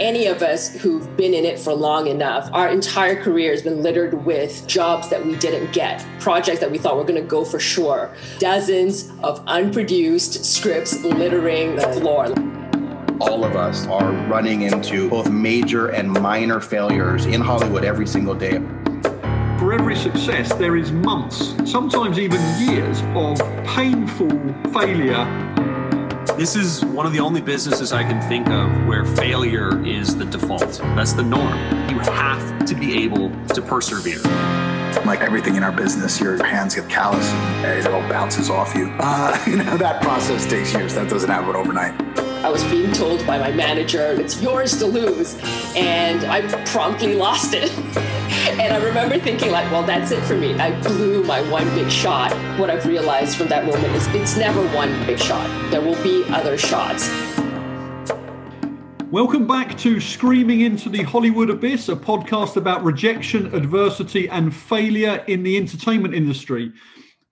[0.00, 3.82] any of us who've been in it for long enough, our entire career has been
[3.82, 7.44] littered with jobs that we didn't get, projects that we thought were going to go
[7.44, 12.32] for sure, dozens of unproduced scripts littering the floor.
[13.20, 18.34] All of us are running into both major and minor failures in Hollywood every single
[18.34, 18.58] day.
[19.58, 24.30] For every success, there is months, sometimes even years, of painful
[24.72, 25.49] failure
[26.40, 30.24] this is one of the only businesses I can think of where failure is the
[30.24, 30.78] default.
[30.96, 31.58] That's the norm.
[31.90, 34.22] You have to be able to persevere.
[35.04, 38.90] Like everything in our business, your hands get callous and it all bounces off you.
[39.00, 40.94] Uh, you know, that process takes years.
[40.94, 42.29] That doesn't happen overnight.
[42.42, 45.36] I was being told by my manager, it's yours to lose.
[45.76, 47.70] And I promptly lost it.
[48.58, 50.54] and I remember thinking, like, well, that's it for me.
[50.54, 52.32] I blew my one big shot.
[52.58, 56.24] What I've realized from that moment is it's never one big shot, there will be
[56.30, 57.10] other shots.
[59.10, 65.22] Welcome back to Screaming into the Hollywood Abyss, a podcast about rejection, adversity, and failure
[65.26, 66.72] in the entertainment industry.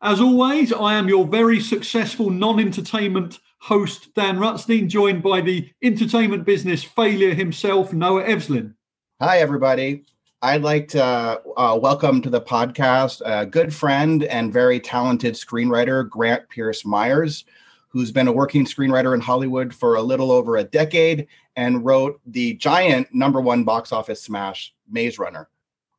[0.02, 5.68] As always, I am your very successful non entertainment host Dan Rutstein, joined by the
[5.82, 8.74] entertainment business failure himself, Noah Evslin.
[9.20, 10.04] Hi, everybody.
[10.40, 16.08] I'd like to uh, welcome to the podcast a good friend and very talented screenwriter,
[16.08, 17.44] Grant Pierce Myers,
[17.88, 22.20] who's been a working screenwriter in Hollywood for a little over a decade and wrote
[22.26, 25.48] the giant number one box office smash, Maze Runner.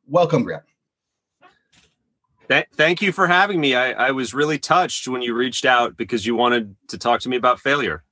[0.08, 0.64] Welcome, Grant.
[2.50, 3.76] Th- thank you for having me.
[3.76, 7.28] I, I was really touched when you reached out because you wanted to talk to
[7.28, 8.02] me about failure.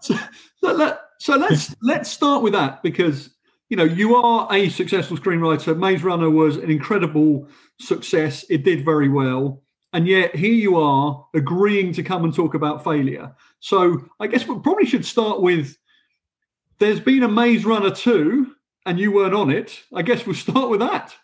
[0.00, 0.16] So,
[0.56, 3.28] so, let, so let's let's start with that because
[3.68, 5.76] you know you are a successful screenwriter.
[5.76, 7.46] Maze Runner was an incredible
[7.78, 8.42] success.
[8.48, 12.84] It did very well, and yet here you are agreeing to come and talk about
[12.84, 13.34] failure.
[13.60, 15.76] So I guess we probably should start with
[16.78, 18.50] there's been a Maze Runner 2
[18.86, 19.82] and you weren't on it.
[19.92, 21.14] I guess we'll start with that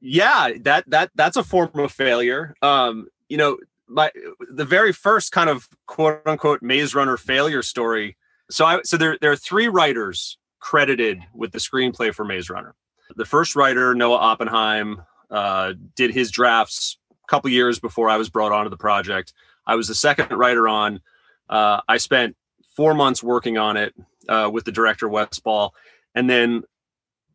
[0.00, 2.54] yeah that that that's a form of failure.
[2.62, 4.10] Um you know my
[4.50, 8.16] the very first kind of quote unquote maze runner failure story
[8.50, 12.74] so i so there there are three writers credited with the screenplay for maze runner.
[13.16, 18.28] The first writer noah oppenheim uh, did his drafts a couple years before i was
[18.28, 19.32] brought onto the project.
[19.66, 21.00] I was the second writer on.
[21.48, 22.36] Uh, i spent
[22.76, 23.94] four months working on it
[24.28, 25.74] uh, with the director wes ball.
[26.14, 26.62] And then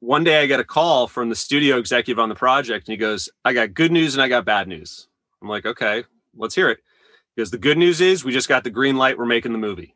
[0.04, 2.98] one day I get a call from the studio executive on the project, and he
[2.98, 5.08] goes, I got good news and I got bad news.
[5.42, 6.04] I'm like, okay,
[6.36, 6.80] let's hear it.
[7.34, 9.96] Because the good news is we just got the green light, we're making the movie.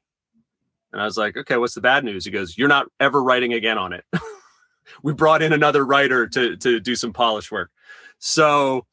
[0.93, 2.23] And I was like, okay, what's the bad news?
[2.23, 4.05] He goes, You're not ever writing again on it.
[5.03, 7.69] we brought in another writer to to do some polish work.
[8.17, 8.85] So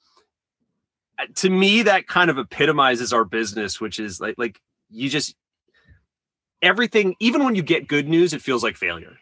[1.19, 4.61] uh, to me, that kind of epitomizes our business, which is like like
[4.91, 5.37] you just
[6.61, 9.17] everything, even when you get good news, it feels like failure.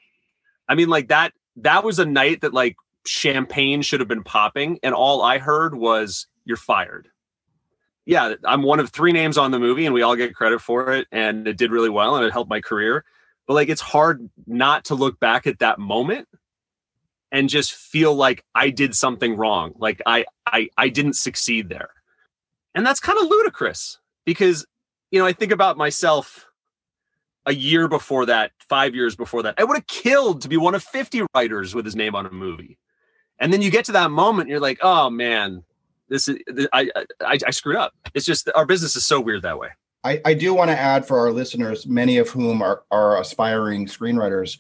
[0.67, 4.79] I mean, like that that was a night that like champagne should have been popping
[4.83, 7.09] and all i heard was you're fired.
[8.05, 10.93] Yeah i'm one of three names on the movie and we all get credit for
[10.93, 13.05] it and it did really well and it helped my career.
[13.47, 16.29] But like it's hard not to look back at that moment
[17.31, 21.91] and just feel like i did something wrong like i i i didn't succeed there.
[22.75, 24.65] And that's kind of ludicrous because
[25.11, 26.47] you know i think about myself
[27.47, 29.55] a year before that, five years before that.
[29.59, 32.31] I would have killed to be one of 50 writers with his name on a
[32.31, 32.79] movie.
[33.39, 35.65] And then you get to that moment, you're like, oh man,
[36.09, 36.39] this is
[36.73, 37.95] I, I I screwed up.
[38.15, 39.71] It's just our business is so weird that way.
[40.05, 43.87] I, I do want to add for our listeners, many of whom are, are aspiring
[43.87, 44.59] screenwriters,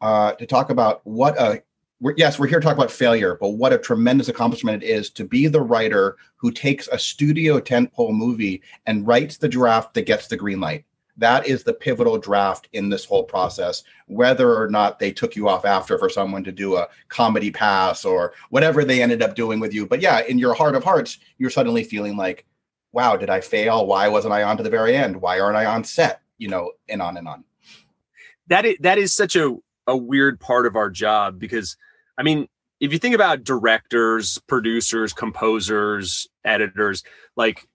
[0.00, 1.62] uh, to talk about what a
[2.00, 5.10] we're, yes, we're here to talk about failure, but what a tremendous accomplishment it is
[5.10, 10.02] to be the writer who takes a studio tentpole movie and writes the draft that
[10.02, 10.84] gets the green light
[11.16, 15.48] that is the pivotal draft in this whole process whether or not they took you
[15.48, 19.60] off after for someone to do a comedy pass or whatever they ended up doing
[19.60, 19.86] with you.
[19.86, 22.44] But yeah in your heart of hearts you're suddenly feeling like
[22.92, 23.86] wow did i fail?
[23.86, 25.20] Why wasn't i on to the very end?
[25.20, 26.20] Why aren't i on set?
[26.38, 27.44] You know and on and on.
[28.48, 29.56] That is that is such a,
[29.86, 31.76] a weird part of our job because
[32.18, 32.48] i mean
[32.80, 37.02] if you think about directors producers composers editors
[37.36, 37.66] like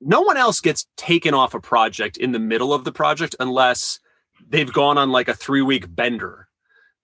[0.00, 4.00] no one else gets taken off a project in the middle of the project unless
[4.48, 6.48] they've gone on like a three week bender,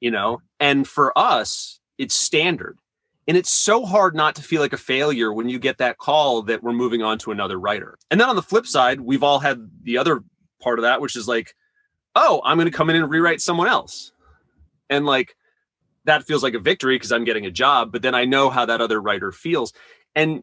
[0.00, 0.41] you know?
[0.61, 2.79] And for us, it's standard.
[3.29, 6.43] And it's so hard not to feel like a failure when you get that call
[6.43, 7.97] that we're moving on to another writer.
[8.11, 10.25] And then on the flip side, we've all had the other
[10.61, 11.55] part of that, which is like,
[12.17, 14.12] oh, I'm going to come in and rewrite someone else.
[14.91, 15.37] And like,
[16.05, 18.67] that feels like a victory because I'm getting a job, but then I know how
[18.67, 19.73] that other writer feels.
[20.17, 20.43] And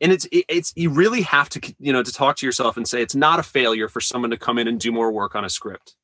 [0.00, 3.02] and it's it's you really have to you know to talk to yourself and say
[3.02, 5.50] it's not a failure for someone to come in and do more work on a
[5.50, 5.96] script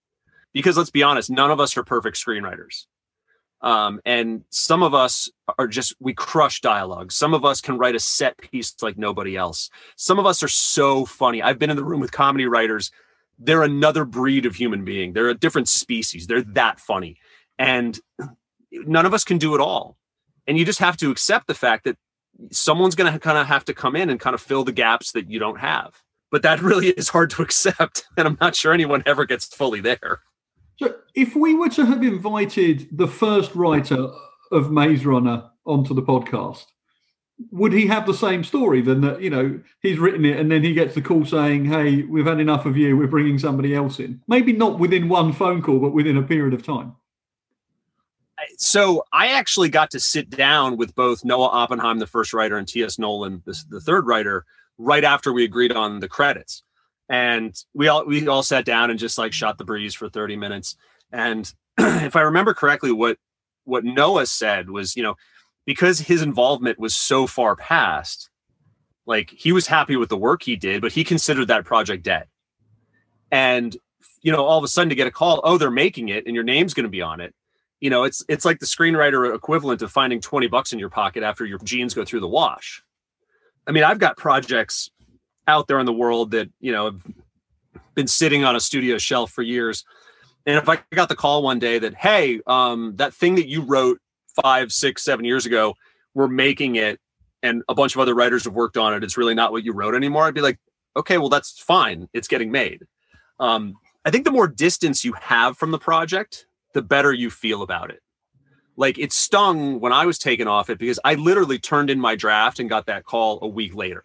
[0.54, 2.86] because let's be honest, none of us are perfect screenwriters.
[3.60, 7.12] Um, and some of us are just we crush dialogue.
[7.12, 9.68] Some of us can write a set piece like nobody else.
[9.96, 11.42] Some of us are so funny.
[11.42, 12.90] I've been in the room with comedy writers.
[13.38, 15.12] They're another breed of human being.
[15.12, 16.26] They're a different species.
[16.26, 17.16] They're that funny.
[17.58, 17.98] And
[18.70, 19.96] none of us can do it all.
[20.46, 21.96] And you just have to accept the fact that
[22.50, 25.12] someone's going to kind of have to come in and kind of fill the gaps
[25.12, 26.02] that you don't have.
[26.30, 28.06] But that really is hard to accept.
[28.16, 30.20] And I'm not sure anyone ever gets fully there.
[30.76, 34.08] So, if we were to have invited the first writer
[34.50, 36.64] of Maze Runner onto the podcast,
[37.50, 39.20] would he have the same story than that?
[39.20, 42.40] You know, he's written it and then he gets the call saying, "Hey, we've had
[42.40, 42.96] enough of you.
[42.96, 46.54] We're bringing somebody else in." Maybe not within one phone call, but within a period
[46.54, 46.94] of time.
[48.58, 52.66] So I actually got to sit down with both Noah Oppenheim, the first writer, and
[52.66, 52.98] T.S.
[52.98, 54.44] Nowlin, the, the third writer,
[54.78, 56.62] right after we agreed on the credits
[57.08, 60.36] and we all we all sat down and just like shot the breeze for 30
[60.36, 60.76] minutes
[61.12, 63.18] and if i remember correctly what
[63.64, 65.14] what noah said was you know
[65.66, 68.30] because his involvement was so far past
[69.06, 72.26] like he was happy with the work he did but he considered that project dead
[73.30, 73.76] and
[74.22, 76.34] you know all of a sudden to get a call oh they're making it and
[76.34, 77.34] your name's going to be on it
[77.84, 81.22] you know it's it's like the screenwriter equivalent of finding 20 bucks in your pocket
[81.22, 82.82] after your jeans go through the wash.
[83.66, 84.90] I mean i've got projects
[85.46, 87.06] out there in the world that you know have
[87.94, 89.84] been sitting on a studio shelf for years.
[90.46, 93.60] And if i got the call one day that hey um, that thing that you
[93.60, 94.00] wrote
[94.42, 95.74] five six seven years ago
[96.14, 96.98] we're making it
[97.42, 99.74] and a bunch of other writers have worked on it it's really not what you
[99.74, 100.58] wrote anymore i'd be like
[100.96, 102.08] okay well that's fine.
[102.14, 102.86] It's getting made.
[103.38, 103.74] Um,
[104.06, 107.90] i think the more distance you have from the project the better you feel about
[107.90, 108.02] it
[108.76, 112.14] like it stung when i was taken off it because i literally turned in my
[112.14, 114.02] draft and got that call a week later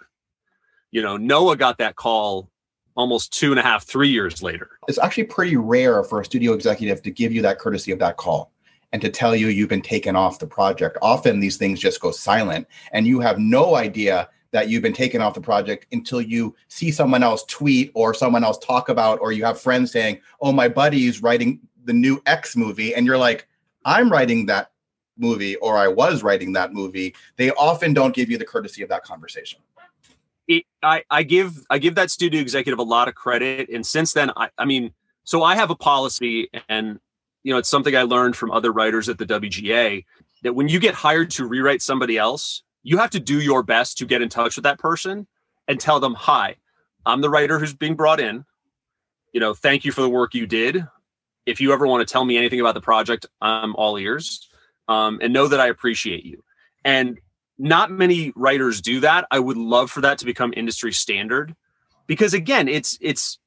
[0.92, 2.50] you know, Noah got that call
[2.96, 4.72] almost two and a half, three years later.
[4.88, 8.18] It's actually pretty rare for a studio executive to give you that courtesy of that
[8.18, 8.52] call
[8.92, 10.98] and to tell you you've been taken off the project.
[11.02, 15.22] Often these things just go silent and you have no idea that you've been taken
[15.22, 19.32] off the project until you see someone else tweet or someone else talk about, or
[19.32, 22.94] you have friends saying, Oh, my buddy's writing the new X movie.
[22.96, 23.48] And you're like,
[23.86, 24.72] I'm writing that
[25.18, 27.16] movie or I was writing that movie.
[27.38, 29.60] They often don't give you the courtesy of that conversation
[30.50, 34.14] it, I, I give I give that studio executive a lot of credit, and since
[34.14, 34.92] then, I, I mean,
[35.24, 37.00] so I have a policy, and
[37.44, 40.04] you know, it's something I learned from other writers at the WGA
[40.44, 43.98] that when you get hired to rewrite somebody else, you have to do your best
[44.00, 45.28] to get in touch with that person
[45.68, 46.56] and tell them, "Hi,
[47.06, 48.44] I'm the writer who's being brought in.
[49.32, 50.84] You know, thank you for the work you did.
[51.46, 54.48] If you ever want to tell me anything about the project, I'm all ears,
[54.88, 56.44] um, and know that I appreciate you."
[56.84, 57.20] And
[57.58, 59.26] not many writers do that.
[59.32, 61.56] I would love for that to become industry standard
[62.10, 63.38] because again, it's it's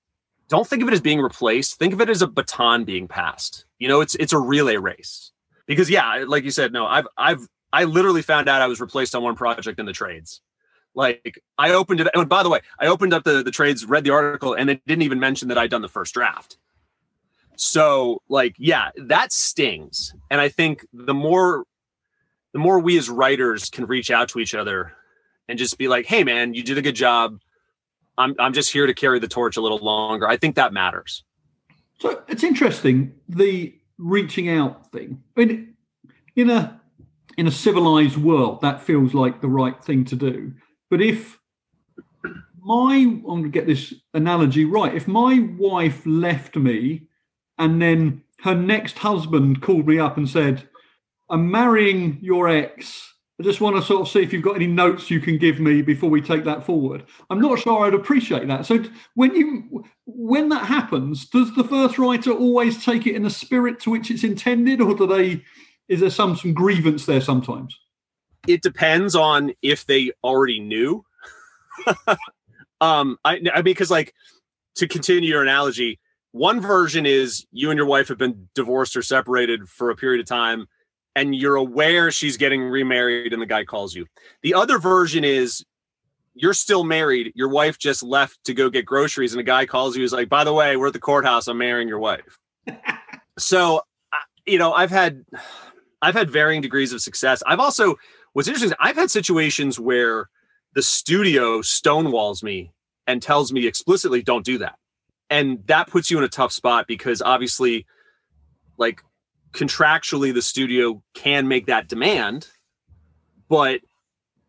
[0.49, 1.79] don't think of it as being replaced.
[1.79, 3.65] Think of it as a baton being passed.
[3.79, 5.33] You know, it's it's a relay race.
[5.67, 9.15] Because yeah, like you said, no, I've I've I literally found out I was replaced
[9.15, 10.41] on one project in the trades.
[10.95, 14.05] Like I opened it, and by the way, I opened up the the trades, read
[14.05, 16.59] the article, and it didn't even mention that I'd done the first draft.
[17.65, 20.13] So, like, yeah, that stings.
[20.31, 21.65] And I think the more
[22.53, 24.93] the more we as writers can reach out to each other
[25.49, 27.39] and just be like, "Hey, man, you did a good job.
[28.19, 31.23] I'm I'm just here to carry the torch a little longer." I think that matters.
[32.01, 35.23] So it's interesting the reaching out thing.
[35.37, 35.75] I mean,
[36.35, 36.81] in a
[37.39, 40.53] in a civilized world, that feels like the right thing to do.
[40.91, 41.39] But if
[42.59, 44.93] my I'm going to get this analogy right.
[44.93, 47.07] If my wife left me
[47.63, 50.69] and then her next husband called me up and said,
[51.31, 53.15] I'm marrying your ex.
[53.39, 55.61] I just want to sort of see if you've got any notes you can give
[55.61, 57.05] me before we take that forward.
[57.31, 58.67] I'm not sure I'd appreciate that.
[58.67, 58.83] So
[59.15, 63.79] when you when that happens, does the first writer always take it in the spirit
[63.81, 65.45] to which it's intended, or do they?
[65.89, 67.79] Is there some some grievance there sometimes?
[68.49, 71.05] It depends on if they already knew.
[72.81, 74.15] um, I, I mean, because like
[74.77, 76.01] to continue your analogy,
[76.33, 80.21] one version is you and your wife have been divorced or separated for a period
[80.21, 80.67] of time
[81.15, 84.07] and you're aware she's getting remarried and the guy calls you.
[84.43, 85.65] The other version is
[86.35, 87.33] you're still married.
[87.35, 90.03] Your wife just left to go get groceries and a guy calls you.
[90.03, 91.49] He's like, by the way, we're at the courthouse.
[91.49, 92.39] I'm marrying your wife.
[93.39, 93.83] so,
[94.47, 95.25] you know, I've had,
[96.01, 97.43] I've had varying degrees of success.
[97.47, 97.97] I've also,
[98.33, 100.31] what's interesting, I've had situations where
[100.75, 102.73] the studio stonewalls me
[103.07, 104.77] and tells me explicitly, don't do that.
[105.33, 107.87] And that puts you in a tough spot because obviously,
[108.77, 109.03] like
[109.53, 112.49] contractually the studio can make that demand
[113.51, 113.83] but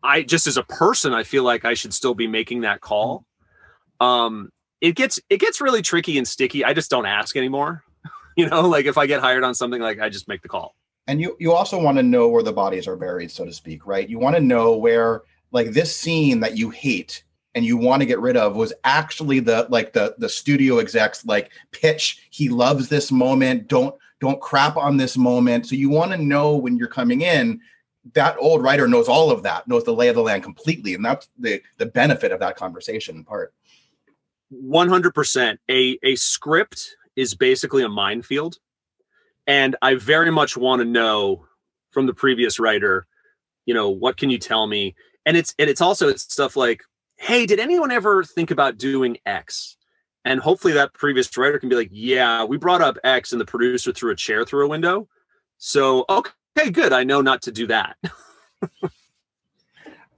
[0.02, 3.26] i just as a person i feel like i should still be making that call
[4.00, 4.48] um
[4.80, 7.84] it gets it gets really tricky and sticky i just don't ask anymore
[8.36, 10.74] you know, like if I get hired on something, like I just make the call.
[11.06, 13.86] And you you also want to know where the bodies are buried, so to speak,
[13.86, 14.08] right?
[14.08, 15.22] You want to know where
[15.52, 19.40] like this scene that you hate and you want to get rid of was actually
[19.40, 23.68] the like the the studio execs like pitch he loves this moment.
[23.68, 25.66] Don't don't crap on this moment.
[25.66, 27.60] So you want to know when you're coming in
[28.12, 31.04] that old writer knows all of that knows the lay of the land completely and
[31.04, 33.54] that's the the benefit of that conversation part.
[34.52, 38.58] 100% a a script is basically a minefield
[39.46, 41.46] and i very much want to know
[41.90, 43.06] from the previous writer
[43.66, 44.94] you know what can you tell me?
[45.26, 46.82] And it's and it's also stuff like
[47.16, 49.76] hey did anyone ever think about doing x
[50.24, 53.44] and hopefully that previous writer can be like yeah we brought up x and the
[53.44, 55.08] producer threw a chair through a window
[55.58, 57.96] so okay good i know not to do that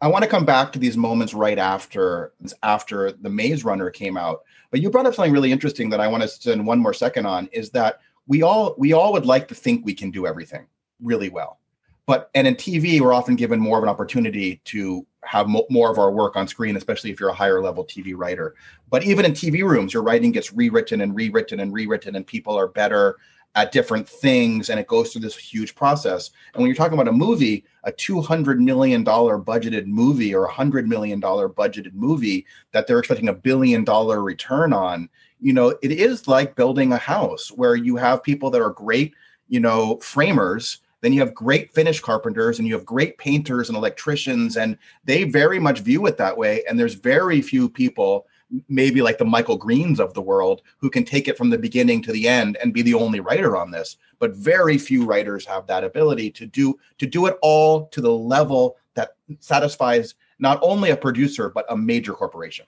[0.01, 4.17] I want to come back to these moments right after after the Maze Runner came
[4.17, 4.43] out.
[4.71, 7.27] But you brought up something really interesting that I want to spend one more second
[7.27, 10.67] on is that we all we all would like to think we can do everything
[11.01, 11.61] really well.
[12.07, 15.91] But and in TV, we're often given more of an opportunity to have mo- more
[15.91, 18.55] of our work on screen, especially if you're a higher level TV writer.
[18.91, 22.57] But even in TV rooms, your writing gets rewritten and rewritten and rewritten, and people
[22.57, 23.17] are better
[23.57, 26.31] at different things and it goes through this huge process.
[26.53, 30.87] And when you're talking about a movie, a $200 million budgeted movie or a $100
[30.87, 35.09] million budgeted movie that they're expecting a billion dollar return on,
[35.41, 39.15] you know, it is like building a house where you have people that are great,
[39.49, 40.83] you know, framers.
[41.07, 45.23] Then you have great finish carpenters and you have great painters and electricians, and they
[45.23, 46.65] very much view it that way.
[46.69, 48.27] And there's very few people
[48.69, 52.03] maybe like the Michael Greens of the world who can take it from the beginning
[52.03, 53.99] to the end and be the only writer on this.
[54.19, 58.11] But very few writers have that ability to do to do it all to the
[58.11, 62.67] level that satisfies not only a producer but a major corporation.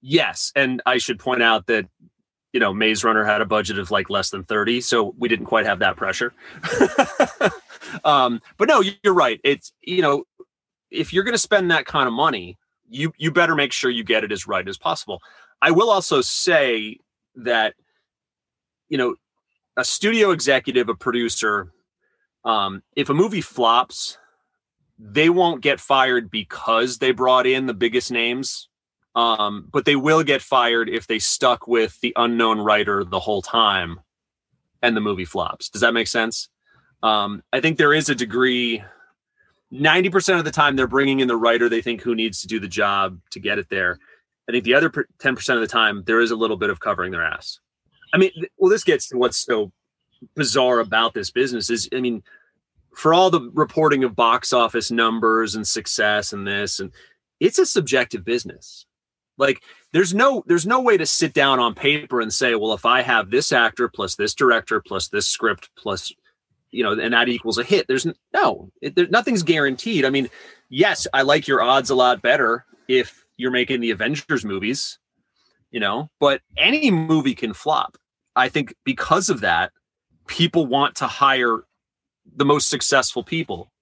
[0.00, 1.86] Yes, and I should point out that
[2.52, 5.46] you know Maze Runner had a budget of like less than 30, so we didn't
[5.46, 6.32] quite have that pressure.
[8.04, 9.40] um, but no, you're right.
[9.44, 10.24] It's you know
[10.90, 12.56] if you're going to spend that kind of money,
[12.88, 15.20] you you better make sure you get it as right as possible.
[15.60, 16.98] I will also say
[17.36, 17.74] that
[18.88, 19.16] you know
[19.76, 21.72] a studio executive, a producer,
[22.44, 24.18] um, if a movie flops,
[24.98, 28.68] they won't get fired because they brought in the biggest names,
[29.18, 33.42] um, but they will get fired if they stuck with the unknown writer the whole
[33.42, 33.98] time
[34.80, 35.68] and the movie flops.
[35.68, 36.48] Does that make sense?
[37.02, 38.80] Um, I think there is a degree
[39.72, 42.60] 90% of the time they're bringing in the writer they think who needs to do
[42.60, 43.98] the job to get it there.
[44.48, 47.10] I think the other 10% of the time there is a little bit of covering
[47.10, 47.58] their ass.
[48.14, 49.72] I mean, well, this gets to what's so
[50.36, 52.22] bizarre about this business is, I mean,
[52.94, 56.92] for all the reporting of box office numbers and success and this, and
[57.40, 58.86] it's a subjective business.
[59.38, 62.84] Like there's no there's no way to sit down on paper and say, well, if
[62.84, 66.12] I have this actor plus this director plus this script plus
[66.70, 67.86] you know, and that equals a hit.
[67.88, 70.04] There's no, it, there, nothing's guaranteed.
[70.04, 70.28] I mean,
[70.68, 74.98] yes, I like your odds a lot better if you're making the Avengers movies,
[75.70, 77.96] you know, but any movie can flop.
[78.36, 79.72] I think because of that,
[80.26, 81.64] people want to hire
[82.36, 83.72] the most successful people,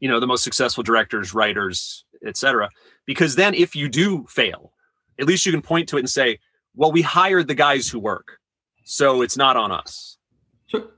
[0.00, 2.68] you know, the most successful directors, writers, etc.
[3.06, 4.72] Because then if you do fail,
[5.18, 6.38] at least you can point to it and say,
[6.74, 8.38] well, we hired the guys who work.
[8.84, 10.18] So it's not on us
[10.66, 10.88] So,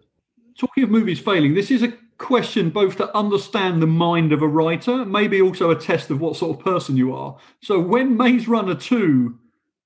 [0.58, 4.48] talking of movies failing, this is a question both to understand the mind of a
[4.48, 7.36] writer, maybe also a test of what sort of person you are.
[7.60, 9.38] So when Maze Runner 2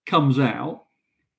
[0.06, 0.84] comes out,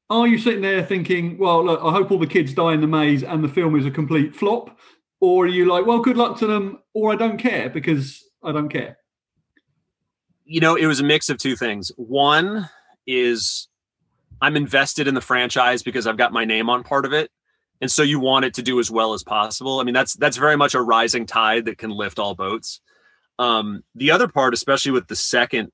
[0.10, 2.88] are you sitting there thinking, well, look, I hope all the kids die in the
[2.88, 4.78] maze and the film is a complete flop?
[5.22, 8.52] Or are you like, well, good luck to them, or I don't care because I
[8.52, 8.98] don't care?
[10.46, 11.92] You know, it was a mix of two things.
[11.98, 12.68] One
[13.10, 13.68] is
[14.42, 17.32] I'm invested in the franchise because I've got my name on part of it
[17.82, 19.80] and so you want it to do as well as possible.
[19.80, 22.82] I mean, that's that's very much a rising tide that can lift all boats.
[23.38, 25.72] Um, the other part, especially with the second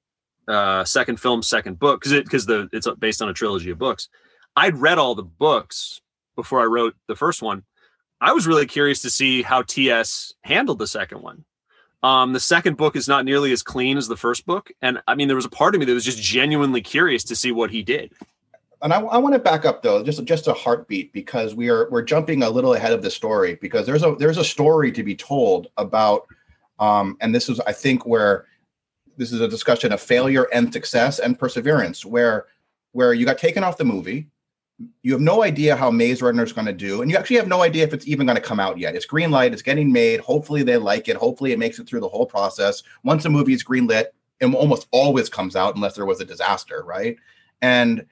[0.47, 3.79] uh, second film, second book, because it because the it's based on a trilogy of
[3.79, 4.09] books.
[4.55, 5.99] I'd read all the books
[6.35, 7.63] before I wrote the first one.
[8.21, 11.43] I was really curious to see how TS handled the second one.
[12.05, 15.15] Um, the second book is not nearly as clean as the first book, and I
[15.15, 17.71] mean, there was a part of me that was just genuinely curious to see what
[17.71, 18.13] he did.
[18.83, 21.89] And I, I want to back up though, just just a heartbeat because we are
[21.89, 25.01] we're jumping a little ahead of the story because there's a there's a story to
[25.01, 26.27] be told about,
[26.77, 28.45] um, and this is I think where
[29.17, 32.45] this is a discussion of failure and success and perseverance, where
[32.91, 34.27] where you got taken off the movie,
[35.03, 37.47] you have no idea how Maze Runner is going to do, and you actually have
[37.47, 38.95] no idea if it's even going to come out yet.
[38.95, 40.19] It's green light, it's getting made.
[40.19, 41.15] Hopefully they like it.
[41.15, 42.83] Hopefully it makes it through the whole process.
[43.03, 46.25] Once a movie is green lit, it almost always comes out unless there was a
[46.25, 47.15] disaster, right?
[47.61, 48.05] And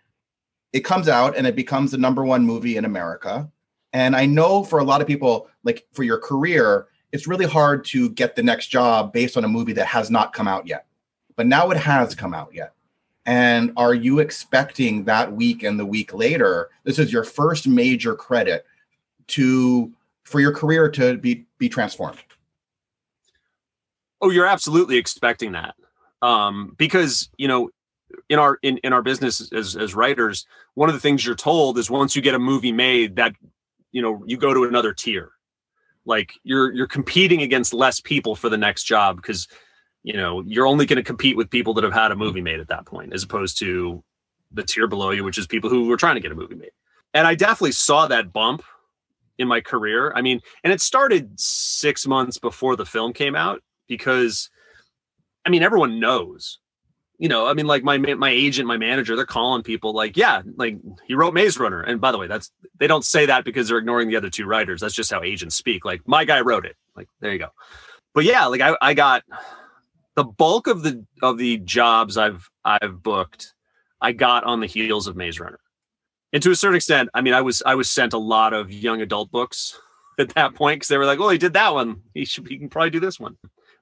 [0.71, 3.49] it comes out and it becomes the number one movie in America.
[3.91, 7.85] And I know for a lot of people, like for your career, it's really hard
[7.85, 10.87] to get the next job based on a movie that has not come out yet.
[11.35, 12.73] But now it has come out yet.
[13.25, 16.69] And are you expecting that week and the week later?
[16.83, 18.65] This is your first major credit
[19.27, 19.91] to
[20.23, 22.19] for your career to be be transformed.
[24.21, 25.75] Oh, you're absolutely expecting that.
[26.21, 27.69] Um, because, you know,
[28.29, 31.77] in our in, in our business as as writers, one of the things you're told
[31.77, 33.35] is once you get a movie made that
[33.93, 35.31] you know, you go to another tier.
[36.05, 39.47] Like you're you're competing against less people for the next job because
[40.03, 42.59] you know, you're only going to compete with people that have had a movie made
[42.59, 44.03] at that point as opposed to
[44.51, 46.71] the tier below you, which is people who were trying to get a movie made.
[47.13, 48.63] And I definitely saw that bump
[49.37, 50.13] in my career.
[50.15, 54.49] I mean, and it started 6 months before the film came out because
[55.45, 56.59] I mean, everyone knows.
[57.19, 60.41] You know, I mean, like my my agent, my manager, they're calling people like, yeah,
[60.57, 61.81] like he wrote Maze Runner.
[61.81, 64.45] And by the way, that's they don't say that because they're ignoring the other two
[64.45, 64.81] writers.
[64.81, 65.85] That's just how agents speak.
[65.85, 66.75] Like my guy wrote it.
[66.95, 67.49] Like there you go.
[68.13, 69.23] But yeah, like I, I got
[70.15, 73.53] the bulk of the of the jobs I've I've booked,
[74.01, 75.59] I got on the heels of Maze Runner.
[76.31, 78.71] And to a certain extent, I mean, I was I was sent a lot of
[78.71, 79.79] young adult books
[80.19, 82.01] at that point because they were like, "Oh, he did that one.
[82.13, 83.37] He should he can probably do this one."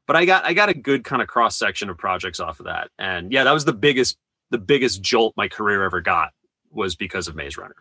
[0.08, 2.66] but I got I got a good kind of cross section of projects off of
[2.66, 2.90] that.
[3.00, 4.18] And yeah, that was the biggest
[4.50, 6.32] the biggest jolt my career ever got
[6.70, 7.76] was because of Maze Runner.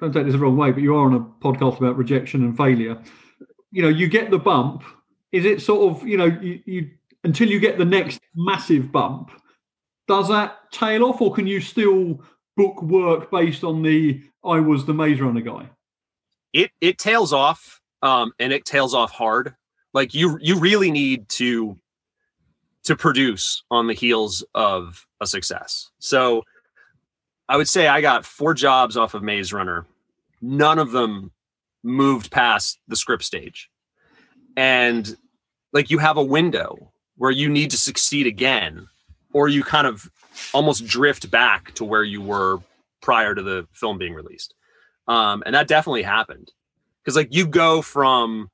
[0.00, 2.56] Don't take this the wrong way, but you are on a podcast about rejection and
[2.56, 3.00] failure.
[3.70, 4.82] You know, you get the bump.
[5.30, 6.90] Is it sort of, you know, you, you
[7.24, 9.30] until you get the next massive bump,
[10.06, 12.20] does that tail off or can you still
[12.56, 15.68] book work based on the I was the Maze Runner guy?
[16.52, 19.54] It it tails off um and it tails off hard
[19.92, 21.78] like you you really need to
[22.84, 25.90] to produce on the heels of a success.
[25.98, 26.42] So
[27.48, 29.86] I would say I got four jobs off of Maze Runner.
[30.42, 31.32] None of them
[31.82, 33.70] moved past the script stage.
[34.56, 35.16] And
[35.72, 38.88] like you have a window where you need to succeed again
[39.32, 40.10] or you kind of
[40.52, 42.58] almost drift back to where you were
[43.00, 44.54] prior to the film being released.
[45.06, 46.52] Um, and that definitely happened.
[47.04, 48.50] Cuz like you go from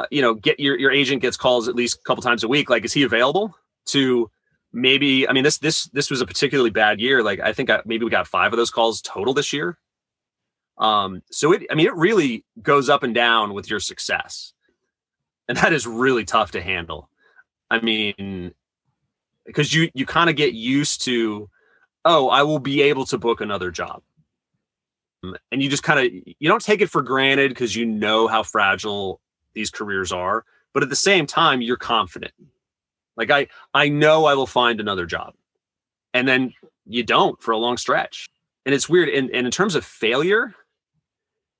[0.00, 2.48] uh, you know, get your your agent gets calls at least a couple times a
[2.48, 2.70] week.
[2.70, 3.54] Like, is he available
[3.86, 4.30] to
[4.72, 5.28] maybe?
[5.28, 7.22] I mean, this this this was a particularly bad year.
[7.22, 9.76] Like, I think I, maybe we got five of those calls total this year.
[10.78, 14.54] Um, so it, I mean, it really goes up and down with your success,
[15.48, 17.10] and that is really tough to handle.
[17.70, 18.52] I mean,
[19.46, 21.48] because you you kind of get used to,
[22.04, 24.02] oh, I will be able to book another job.
[25.22, 28.26] Um, and you just kind of you don't take it for granted because you know
[28.26, 29.20] how fragile
[29.54, 32.32] these careers are but at the same time you're confident.
[33.16, 35.34] Like i i know i will find another job.
[36.14, 36.54] And then
[36.86, 38.28] you don't for a long stretch.
[38.66, 40.54] And it's weird and, and in terms of failure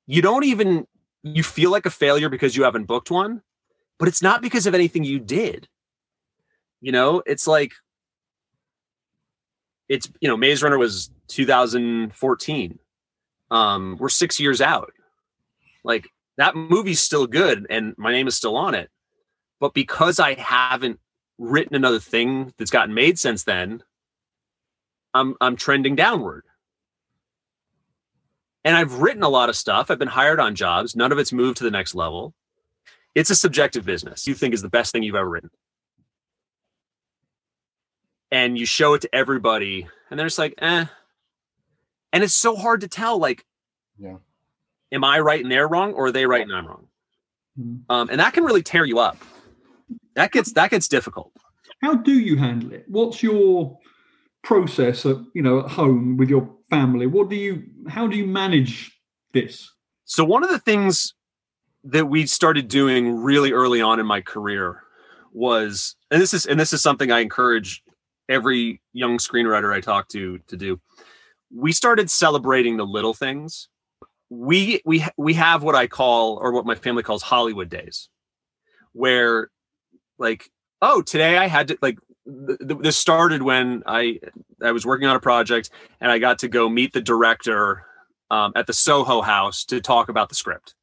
[0.07, 0.87] you don't even
[1.23, 3.43] you feel like a failure because you haven't booked one
[3.99, 5.69] but it's not because of anything you did
[6.81, 7.73] you know it's like
[9.89, 12.79] it's you know maze runner was 2014
[13.51, 14.93] um we're six years out
[15.85, 16.07] like
[16.41, 18.91] that movie's still good and my name is still on it.
[19.59, 20.99] But because I haven't
[21.39, 23.83] written another thing that's gotten made since then,
[25.13, 26.45] I'm I'm trending downward.
[28.65, 29.91] And I've written a lot of stuff.
[29.91, 30.97] I've been hired on jobs.
[30.97, 32.35] None of it's moved to the next level.
[33.15, 34.27] It's a subjective business.
[34.27, 35.51] You think is the best thing you've ever written.
[38.33, 40.87] And you show it to everybody, and they're just like, eh.
[42.13, 43.45] And it's so hard to tell, like,
[43.99, 44.17] yeah
[44.93, 46.87] am I right and they're wrong, or are they right and I'm wrong?
[47.59, 47.93] Mm-hmm.
[47.93, 49.17] Um, and that can really tear you up.
[50.15, 51.33] That gets that gets difficult.
[51.83, 52.85] How do you handle it?
[52.89, 53.79] What's your
[54.43, 57.07] process at you know at home with your family?
[57.07, 57.65] What do you?
[57.89, 58.99] How do you manage
[59.33, 59.71] this?
[60.05, 61.15] So one of the things
[61.85, 64.83] that we started doing really early on in my career
[65.33, 67.83] was, and this is and this is something I encourage
[68.31, 70.81] every young screenwriter I talk to to do.
[71.55, 73.69] We started celebrating the little things
[74.31, 78.09] we we we have what I call or what my family calls Hollywood days,
[78.93, 79.51] where
[80.19, 80.49] like
[80.81, 84.21] oh today I had to like th- th- this started when I
[84.63, 87.85] I was working on a project and I got to go meet the director
[88.31, 90.75] um, at the Soho House to talk about the script.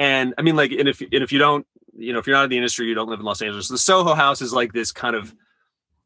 [0.00, 2.44] And I mean, like, and if and if you don't, you know, if you're not
[2.44, 3.68] in the industry, you don't live in Los Angeles.
[3.68, 5.32] The Soho House is like this kind of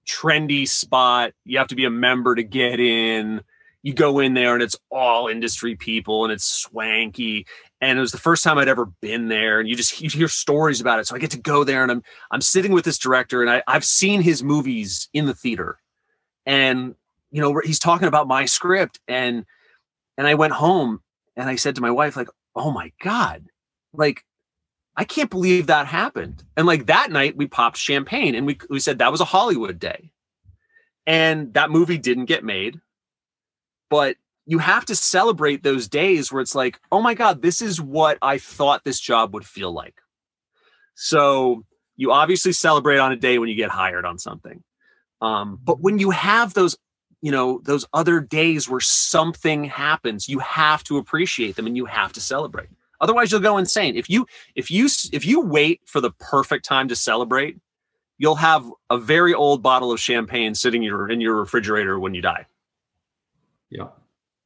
[0.07, 1.33] trendy spot.
[1.45, 3.43] You have to be a member to get in.
[3.83, 7.47] You go in there and it's all industry people and it's swanky.
[7.81, 10.29] And it was the first time I'd ever been there and you just you hear
[10.29, 11.07] stories about it.
[11.07, 13.63] So I get to go there and I'm I'm sitting with this director and I,
[13.67, 15.79] I've seen his movies in the theater.
[16.47, 16.95] And
[17.31, 19.45] you know he's talking about my script and
[20.17, 21.03] and I went home
[21.37, 23.45] and I said to my wife like oh my God,
[23.93, 24.25] like,
[24.97, 26.45] I can't believe that happened.
[26.57, 29.79] And like that night, we popped champagne and we, we said that was a Hollywood
[29.79, 30.11] day.
[31.07, 32.81] And that movie didn't get made.
[33.89, 37.81] But you have to celebrate those days where it's like, oh my God, this is
[37.81, 39.95] what I thought this job would feel like.
[40.95, 41.65] So
[41.97, 44.63] you obviously celebrate on a day when you get hired on something.
[45.21, 46.77] Um, but when you have those,
[47.21, 51.87] you know, those other days where something happens, you have to appreciate them and you
[51.87, 52.69] have to celebrate.
[53.03, 53.97] Otherwise, you'll go insane.
[53.97, 57.59] If you if you if you wait for the perfect time to celebrate,
[58.17, 62.23] you'll have a very old bottle of champagne sitting your in your refrigerator when you
[62.23, 62.47] die.
[63.69, 63.89] Yeah.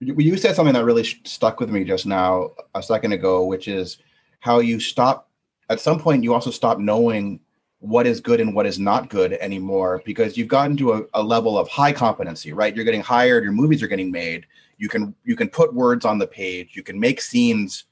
[0.00, 3.98] You said something that really stuck with me just now a second ago, which is
[4.40, 5.30] how you stop.
[5.68, 7.40] At some point, you also stop knowing
[7.80, 11.22] what is good and what is not good anymore because you've gotten to a, a,
[11.22, 14.46] level of high competency right you're getting hired your movies are getting made
[14.78, 17.84] you can you can put words on the page you can make scenes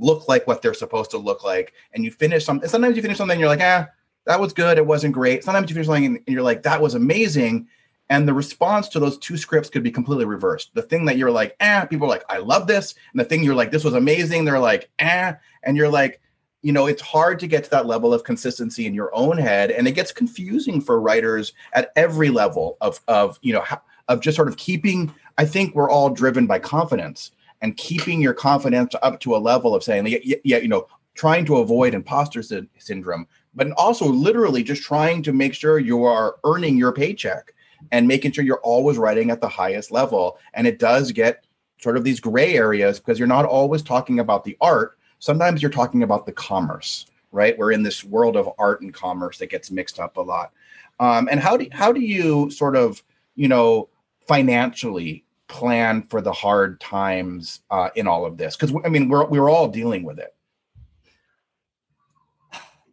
[0.00, 3.18] look like what they're supposed to look like and you finish something sometimes you finish
[3.18, 3.86] something and you're like ah
[4.24, 5.44] that was good it wasn't great.
[5.44, 7.68] Sometimes you finish something and you're like that was amazing
[8.08, 10.70] and the response to those two scripts could be completely reversed.
[10.74, 13.42] The thing that you're like ah people are like i love this and the thing
[13.42, 16.20] you're like this was amazing they're like ah and you're like
[16.62, 19.70] you know it's hard to get to that level of consistency in your own head
[19.70, 23.64] and it gets confusing for writers at every level of of you know
[24.08, 28.34] of just sort of keeping i think we're all driven by confidence and keeping your
[28.34, 32.42] confidence up to a level of saying yeah, yeah you know trying to avoid imposter
[32.42, 37.54] sy- syndrome but also literally just trying to make sure you are earning your paycheck
[37.90, 41.46] and making sure you're always writing at the highest level and it does get
[41.80, 45.70] sort of these gray areas because you're not always talking about the art sometimes you're
[45.70, 47.56] talking about the commerce, right?
[47.56, 50.52] We're in this world of art and commerce that gets mixed up a lot.
[50.98, 53.02] Um, and how do how do you sort of
[53.36, 53.88] you know
[54.26, 58.56] financially plan for the hard times uh, in all of this?
[58.56, 60.34] Because I mean, we're we're all dealing with it.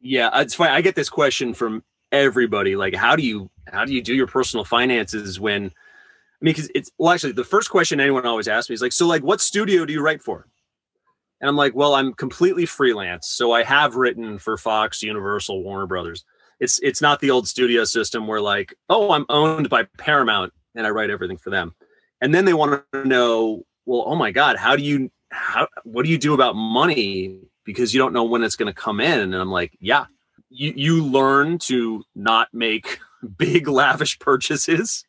[0.02, 0.72] Yeah, it's funny.
[0.72, 2.76] I get this question from everybody.
[2.76, 5.66] Like, how do you how do you do your personal finances when?
[5.66, 8.94] I mean, because it's well, actually, the first question anyone always asks me is like,
[8.94, 10.46] so like, what studio do you write for?
[11.42, 13.28] And I'm like, well, I'm completely freelance.
[13.28, 16.26] So I have written for Fox, Universal, Warner Brothers.
[16.60, 20.86] It's it's not the old studio system where like, oh, I'm owned by Paramount and
[20.86, 21.74] I write everything for them.
[22.22, 26.06] And then they want to know, well, oh my God, how do you how what
[26.06, 27.40] do you do about money?
[27.66, 29.20] Because you don't know when it's going to come in.
[29.20, 30.06] And I'm like, yeah,
[30.50, 33.00] you you learn to not make
[33.38, 35.06] big lavish purchases.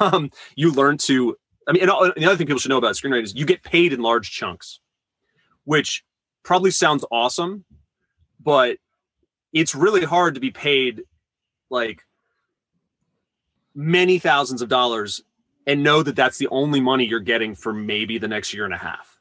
[0.00, 3.24] Um, you learn to I mean, and the other thing people should know about screenwriting
[3.24, 4.80] is you get paid in large chunks
[5.68, 6.02] which
[6.44, 7.62] probably sounds awesome,
[8.42, 8.78] but
[9.52, 11.02] it's really hard to be paid
[11.68, 12.00] like
[13.74, 15.20] many thousands of dollars
[15.68, 18.72] and know that that's the only money you're getting for maybe the next year and
[18.72, 19.20] a half.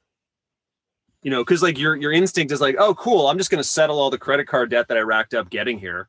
[1.21, 3.67] You know, because like your your instinct is like, oh, cool, I'm just going to
[3.67, 6.07] settle all the credit card debt that I racked up getting here,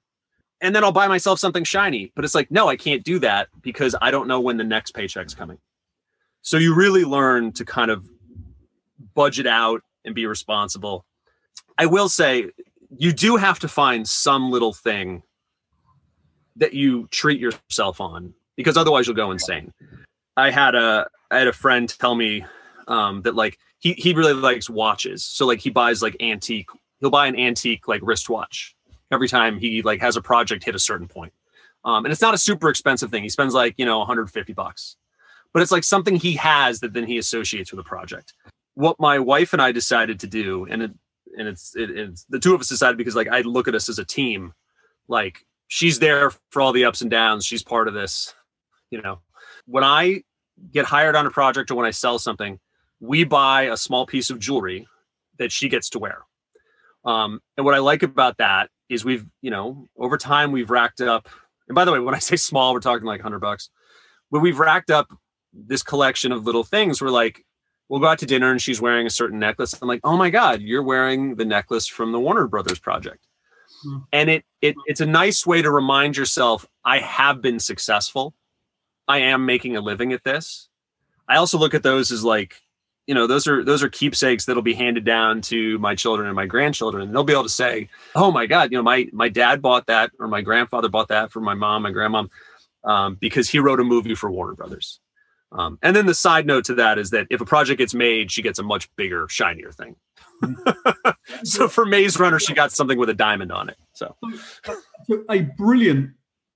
[0.61, 2.13] and then I'll buy myself something shiny.
[2.15, 4.93] But it's like, no, I can't do that because I don't know when the next
[4.93, 5.59] paycheck's coming.
[6.43, 8.09] So you really learn to kind of
[9.15, 11.05] budget out and be responsible.
[11.79, 12.47] I will say
[12.97, 15.25] you do have to find some little thing
[16.57, 19.73] that you treat yourself on because otherwise you'll go insane.
[20.39, 22.45] I had a I had a friend tell me
[22.87, 26.69] um, that like he he really likes watches, so like he buys like antique.
[27.01, 28.75] He'll buy an antique like wristwatch
[29.11, 31.33] every time he like has a project hit a certain point.
[31.85, 33.23] Um, and it's not a super expensive thing.
[33.23, 34.97] He spends like you know 150 bucks,
[35.53, 38.33] but it's like something he has that then he associates with a project
[38.79, 40.93] what my wife and I decided to do, and it,
[41.37, 43.89] and it's, it, it's the two of us decided because like I look at us
[43.89, 44.55] as a team,
[45.09, 47.45] like she's there for all the ups and downs.
[47.45, 48.35] She's part of this,
[48.91, 49.19] you know.
[49.67, 50.23] When I
[50.73, 52.59] get hired on a project or when I sell something,
[53.01, 54.87] we buy a small piece of jewelry
[55.39, 56.23] that she gets to wear.
[57.05, 61.01] Um, and what I like about that is we've, you know, over time we've racked
[61.01, 61.29] up.
[61.69, 63.71] And by the way, when I say small, we're talking like hundred bucks,
[64.31, 65.09] but we've racked up
[65.53, 67.01] this collection of little things.
[67.01, 67.45] We're like,
[67.89, 69.75] we'll go out to dinner and she's wearing a certain necklace.
[69.81, 73.27] I'm like, oh my God, you're wearing the necklace from the Warner Brothers project.
[73.83, 73.99] Hmm.
[74.13, 78.35] And it it it's a nice way to remind yourself, I have been successful.
[79.09, 80.69] I am making a living at this.
[81.27, 82.61] I also look at those as like,
[83.07, 86.37] you know, those are those are keepsakes that'll be handed down to my children and
[86.37, 87.05] my grandchildren.
[87.05, 89.87] And they'll be able to say, Oh my God, you know, my my dad bought
[89.87, 92.29] that or my grandfather bought that for my mom, my grandmom,
[92.85, 95.01] um, because he wrote a movie for Warner Brothers.
[95.51, 98.31] Um, and then the side note to that is that if a project gets made,
[98.31, 99.97] she gets a much bigger, shinier thing.
[101.43, 103.79] so for Maze Runner, she got something with a diamond on it.
[103.95, 104.15] So
[105.31, 106.11] a brilliant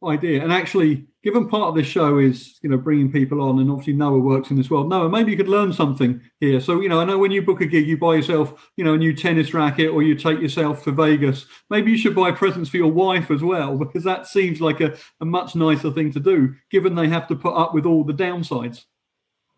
[0.05, 3.71] idea, and actually, given part of this show is you know bringing people on and
[3.71, 4.89] obviously noah works in this world.
[4.89, 6.61] Noah maybe you could learn something here.
[6.61, 8.95] So you know i know when you book a gig you buy yourself you know
[8.95, 11.47] a new tennis racket or you take yourself to vegas.
[11.71, 14.97] Maybe you should buy presents for your wife as well because that seems like a,
[15.21, 18.13] a much nicer thing to do given they have to put up with all the
[18.13, 18.85] downsides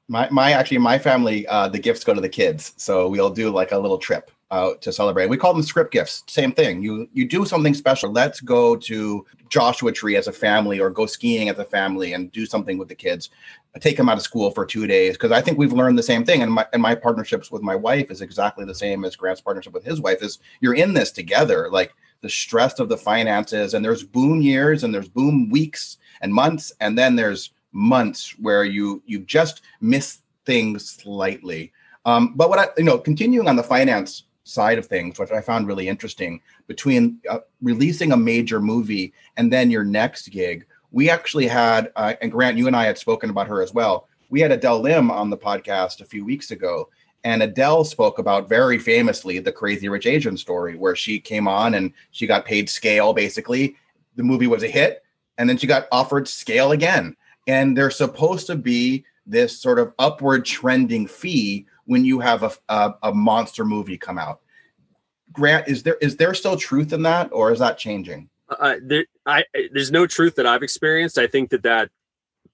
[0.08, 3.50] my my actually my family uh the gifts go to the kids so we'll do
[3.50, 5.26] like a little trip uh, to celebrate.
[5.26, 6.22] We call them script gifts.
[6.28, 6.80] Same thing.
[6.80, 8.12] You you do something special.
[8.12, 12.30] Let's go to Joshua Tree as a family, or go skiing as a family, and
[12.30, 13.30] do something with the kids.
[13.80, 16.24] Take them out of school for two days because I think we've learned the same
[16.24, 16.42] thing.
[16.42, 19.72] And my and my partnerships with my wife is exactly the same as Grant's partnership
[19.72, 20.22] with his wife.
[20.22, 21.68] Is you're in this together.
[21.68, 26.32] Like the stress of the finances, and there's boom years, and there's boom weeks and
[26.32, 31.72] months, and then there's months where you you just miss things slightly.
[32.06, 35.40] Um, but what I, you know, continuing on the finance side of things, which I
[35.40, 40.66] found really interesting, between uh, releasing a major movie and then your next gig.
[40.92, 44.06] We actually had, uh, and Grant, you and I had spoken about her as well.
[44.30, 46.88] We had Adele Lim on the podcast a few weeks ago,
[47.24, 51.74] and Adele spoke about very famously the Crazy Rich Asian story, where she came on
[51.74, 53.76] and she got paid scale basically.
[54.16, 55.02] The movie was a hit,
[55.38, 57.16] and then she got offered scale again.
[57.46, 62.52] And there's supposed to be this sort of upward trending fee when you have a,
[62.68, 64.40] a, a monster movie come out.
[65.32, 68.28] Grant, is there is there still truth in that, or is that changing?
[68.48, 71.18] Uh, there, I, there's no truth that I've experienced.
[71.18, 71.90] I think that that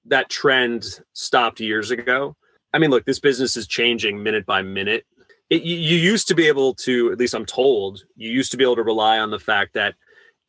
[0.07, 2.37] that trend stopped years ago.
[2.73, 5.05] I mean, look, this business is changing minute by minute.
[5.51, 8.57] It, you, you used to be able to, at least I'm told, you used to
[8.57, 9.95] be able to rely on the fact that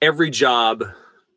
[0.02, 0.84] every job,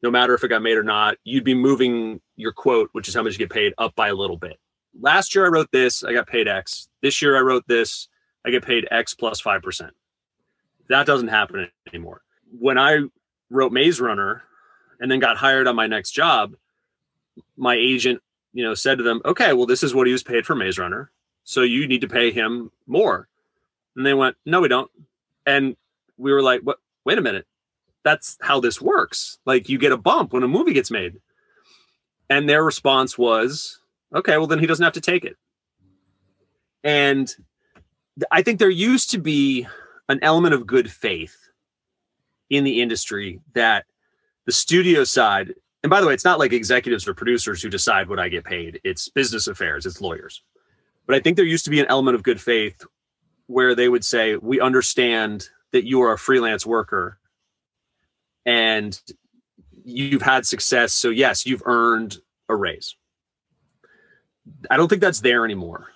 [0.03, 3.15] no matter if it got made or not, you'd be moving your quote, which is
[3.15, 4.59] how much you get paid, up by a little bit
[5.01, 6.89] last year I wrote this, I got paid X.
[7.03, 8.09] This year I wrote this,
[8.45, 9.91] I get paid X plus 5%.
[10.89, 12.23] That doesn't happen anymore.
[12.59, 13.01] When I
[13.51, 14.43] wrote Maze Runner
[15.01, 16.55] and then got hired on my next job,
[17.57, 18.21] my agent,
[18.53, 20.79] you know, said to them, "Okay, well this is what he was paid for Maze
[20.79, 21.11] Runner.
[21.43, 23.29] So you need to pay him more."
[23.97, 24.91] And they went, "No, we don't."
[25.47, 25.77] And
[26.17, 26.79] we were like, "What?
[27.05, 27.47] Wait a minute.
[28.05, 29.39] That's how this works.
[29.47, 31.21] Like you get a bump when a movie gets made."
[32.35, 33.79] And their response was,
[34.13, 35.37] Okay, well then he doesn't have to take it.
[36.83, 37.33] And
[38.33, 39.69] I think there used to be
[40.09, 41.37] an element of good faith
[42.51, 43.87] in the industry that
[44.47, 48.09] the studio side, and by the way, it's not like executives or producers who decide
[48.09, 48.81] what I get paid.
[48.83, 50.43] It's business affairs, it's lawyers.
[51.07, 52.85] But I think there used to be an element of good faith
[53.47, 57.21] where they would say, We understand that you are a freelance worker
[58.45, 59.01] and
[59.85, 60.93] you've had success.
[60.93, 62.19] So, yes, you've earned
[62.49, 62.97] a raise.
[64.71, 65.89] I don't think that's there anymore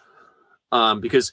[0.73, 1.33] um, because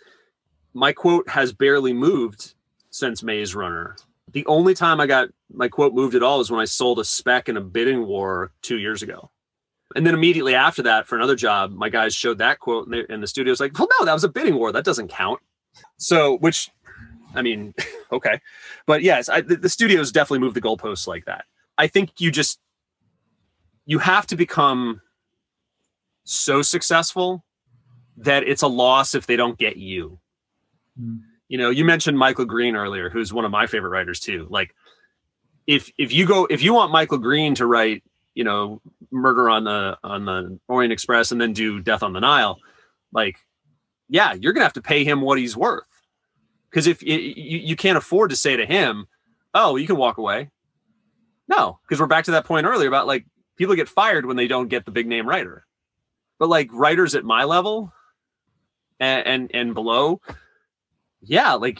[0.73, 2.54] my quote has barely moved
[2.89, 3.95] since Maze Runner.
[4.32, 7.06] The only time I got my quote moved at all is when I sold a
[7.06, 9.32] spec in a bidding war two years ago.
[9.95, 13.06] And then immediately after that, for another job, my guys showed that quote, and, they,
[13.13, 14.71] and the studio's like, "Well, no, that was a bidding war.
[14.71, 15.39] That doesn't count."
[15.97, 16.69] So, which,
[17.36, 17.73] I mean,
[18.12, 18.41] okay,
[18.88, 21.45] but yes, I, the, the studios definitely move the goalposts like that.
[21.78, 22.60] I think you just
[23.86, 25.01] you have to become
[26.25, 27.45] so successful
[28.17, 30.19] that it's a loss if they don't get you.
[30.99, 31.21] Mm.
[31.47, 34.47] You know, you mentioned Michael Green earlier, who's one of my favorite writers too.
[34.49, 34.75] Like
[35.67, 39.63] if if you go if you want Michael Green to write, you know, Murder on
[39.63, 42.59] the on the Orient Express and then do Death on the Nile,
[43.13, 43.38] like
[44.09, 45.88] yeah, you're going to have to pay him what he's worth.
[46.71, 49.05] Cuz if you, you can't afford to say to him,
[49.53, 50.49] "Oh, you can walk away."
[51.47, 54.47] No, because we're back to that point earlier about like people get fired when they
[54.47, 55.65] don't get the big name writer
[56.39, 57.93] but like writers at my level
[59.00, 60.21] and, and and below
[61.21, 61.80] yeah like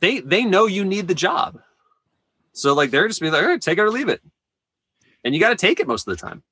[0.00, 1.58] they they know you need the job.
[2.52, 4.20] So like they're just be like all right take it or leave it.
[5.24, 6.42] And you got to take it most of the time.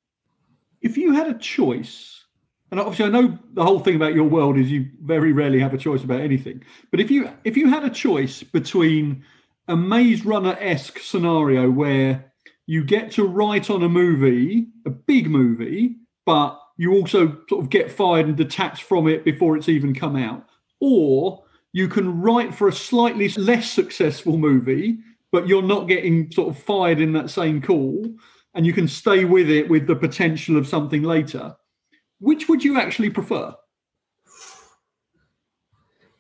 [0.81, 2.25] If you had a choice
[2.71, 5.75] and obviously i know the whole thing about your world is you very rarely have
[5.75, 9.23] a choice about anything but if you if you had a choice between
[9.69, 12.33] a maze runner-esque scenario where
[12.67, 17.71] you get to write on a movie a big movie but you also sort of
[17.71, 20.45] get fired and detached from it before it's even come out.
[20.81, 24.99] Or you can write for a slightly less successful movie,
[25.31, 28.05] but you're not getting sort of fired in that same call,
[28.55, 31.55] and you can stay with it with the potential of something later.
[32.19, 33.55] Which would you actually prefer?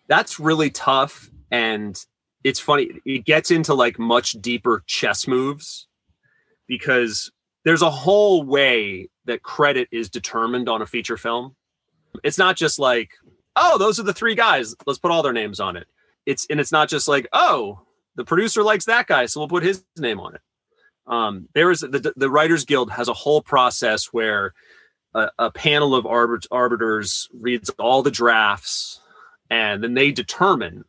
[0.06, 1.28] That's really tough.
[1.50, 1.98] And
[2.44, 5.88] it's funny, it gets into like much deeper chess moves
[6.68, 7.32] because
[7.64, 11.56] there's a whole way that credit is determined on a feature film.
[12.24, 13.10] It's not just like,
[13.56, 14.74] oh, those are the three guys.
[14.86, 15.86] Let's put all their names on it.
[16.26, 17.80] It's and it's not just like, oh,
[18.14, 20.40] the producer likes that guy, so we'll put his name on it.
[21.06, 24.52] Um, there is the the Writers Guild has a whole process where
[25.14, 29.00] a, a panel of arbit- arbiters reads all the drafts,
[29.50, 30.84] and then they determine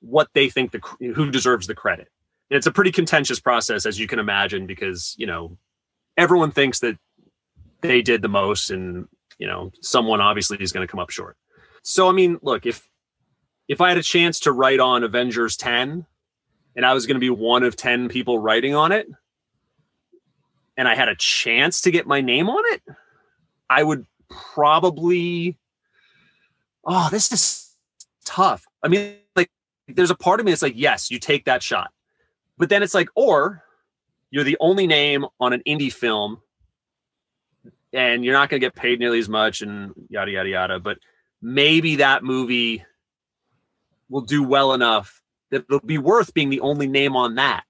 [0.00, 0.80] what they think the
[1.14, 2.08] who deserves the credit.
[2.50, 5.58] And it's a pretty contentious process, as you can imagine, because you know
[6.16, 6.96] everyone thinks that
[7.88, 9.06] they did the most, and
[9.38, 11.36] you know someone obviously is going to come up short.
[11.82, 12.88] So I mean, look if
[13.68, 16.06] if I had a chance to write on Avengers 10
[16.76, 19.06] and I was going to be one of 10 people writing on it
[20.76, 22.82] and I had a chance to get my name on it,
[23.70, 25.58] I would probably
[26.86, 27.70] oh, this is
[28.24, 28.66] tough.
[28.82, 29.50] I mean, like
[29.88, 31.90] there's a part of me that's like, yes, you take that shot.
[32.58, 33.62] But then it's like, or
[34.30, 36.40] you're the only name on an indie film
[37.94, 40.98] and you're not going to get paid nearly as much and yada yada yada, but
[41.40, 42.84] maybe that movie
[44.10, 47.64] will do well enough that it'll be worth being the only name on that.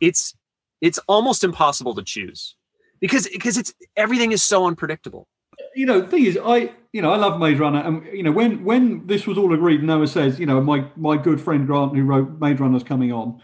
[0.00, 0.36] It's
[0.80, 2.54] it's almost impossible to choose
[3.00, 5.26] because because it's everything is so unpredictable.
[5.74, 8.32] You know, the thing is, I you know I love Maze Runner, and you know
[8.32, 11.96] when when this was all agreed, Noah says, you know, my my good friend Grant
[11.96, 13.40] who wrote Maze Runner's coming on,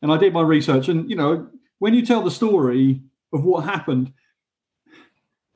[0.00, 3.02] and I did my research, and you know when you tell the story
[3.34, 4.12] of what happened,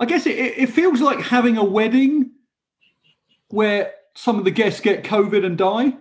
[0.04, 2.32] I guess it, it feels like having a wedding
[3.48, 5.94] where some of the guests get COVID and die.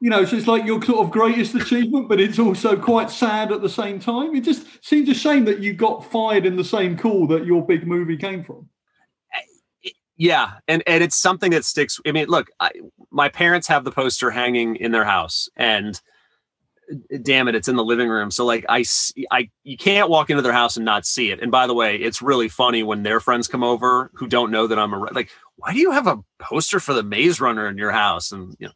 [0.00, 3.52] You know, so it's like your sort of greatest achievement, but it's also quite sad
[3.52, 4.34] at the same time.
[4.34, 7.66] It just seems a shame that you got fired in the same call that your
[7.66, 8.66] big movie came from.
[10.16, 12.00] Yeah, and and it's something that sticks.
[12.06, 12.70] I mean, look, I,
[13.10, 16.00] my parents have the poster hanging in their house, and
[17.22, 18.30] damn it, it's in the living room.
[18.30, 18.84] So like, I
[19.30, 21.40] I you can't walk into their house and not see it.
[21.40, 24.66] And by the way, it's really funny when their friends come over who don't know
[24.66, 27.78] that I'm a like why do you have a poster for the Maze Runner in
[27.78, 28.30] your house?
[28.30, 28.72] And you know,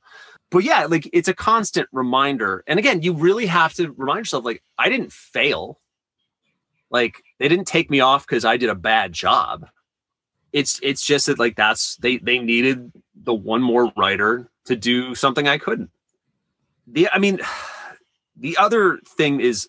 [0.51, 2.65] but yeah, like it's a constant reminder.
[2.67, 5.79] And again, you really have to remind yourself, like, I didn't fail.
[6.91, 9.69] Like they didn't take me off because I did a bad job.
[10.53, 15.15] It's it's just that like that's they they needed the one more writer to do
[15.15, 15.91] something I couldn't.
[16.89, 17.39] The I mean,
[18.41, 19.69] the other thing is,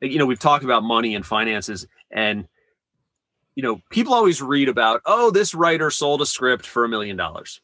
[0.00, 2.46] you know, we've talked about money and finances, and
[3.54, 7.16] you know, people always read about, oh, this writer sold a script for a million
[7.16, 7.60] dollars.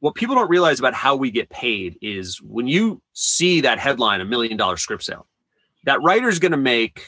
[0.00, 4.20] What people don't realize about how we get paid is when you see that headline,
[4.20, 5.26] a million dollar script sale,
[5.84, 7.06] that writer is going to make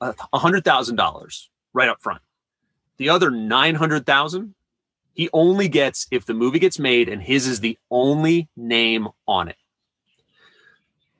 [0.00, 2.22] a hundred thousand dollars right up front.
[2.96, 4.54] The other nine hundred thousand,
[5.12, 9.48] he only gets if the movie gets made and his is the only name on
[9.48, 9.56] it.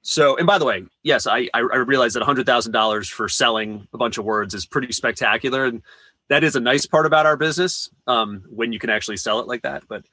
[0.03, 3.87] So, and by the way, yes, I I, realize that hundred thousand dollars for selling
[3.93, 5.83] a bunch of words is pretty spectacular, and
[6.29, 9.47] that is a nice part about our business um, when you can actually sell it
[9.47, 9.85] like that.
[9.89, 10.05] But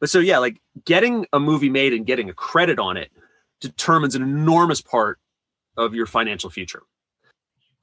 [0.00, 3.10] but so yeah, like getting a movie made and getting a credit on it
[3.60, 5.18] determines an enormous part
[5.76, 6.82] of your financial future.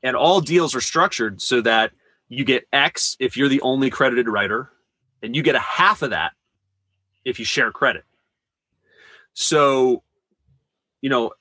[0.02, 1.91] And all deals are structured so that
[2.28, 4.69] you get X if you're the only credited writer,
[5.21, 6.34] and you get a half of that
[7.23, 8.04] if you share credit.
[9.34, 10.04] So,
[11.02, 11.32] you know,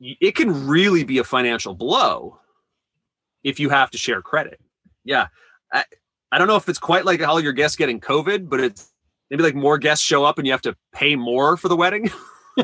[0.00, 2.38] it can really be a financial blow
[3.42, 4.60] if you have to share credit.
[5.04, 5.28] Yeah.
[5.72, 5.84] I,
[6.32, 8.92] I don't know if it's quite like all your guests getting COVID, but it's
[9.30, 12.10] maybe like more guests show up and you have to pay more for the wedding.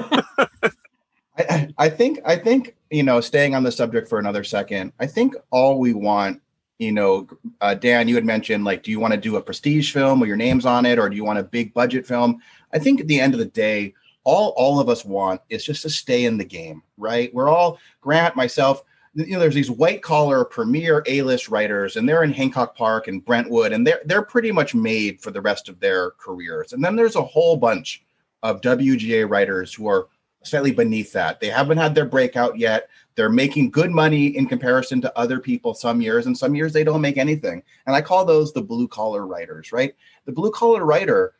[1.38, 4.92] I, I think I think you know staying on the subject for another second.
[5.00, 6.42] I think all we want,
[6.78, 7.26] you know,
[7.60, 10.28] uh, Dan, you had mentioned like, do you want to do a prestige film where
[10.28, 12.42] your name's on it, or do you want a big budget film?
[12.74, 15.82] I think at the end of the day, all all of us want is just
[15.82, 17.32] to stay in the game, right?
[17.34, 22.24] We're all Grant, myself, you know, there's these white collar premier A-list writers, and they're
[22.24, 25.78] in Hancock Park and Brentwood, and they're they're pretty much made for the rest of
[25.80, 26.72] their careers.
[26.72, 28.04] And then there's a whole bunch
[28.42, 30.08] of WGA writers who are
[30.44, 31.40] slightly beneath that.
[31.40, 32.88] They haven't had their breakout yet.
[33.14, 36.82] They're making good money in comparison to other people some years, and some years they
[36.82, 37.62] don't make anything.
[37.86, 39.94] And I call those the blue collar writers, right?
[40.24, 41.34] The blue collar writer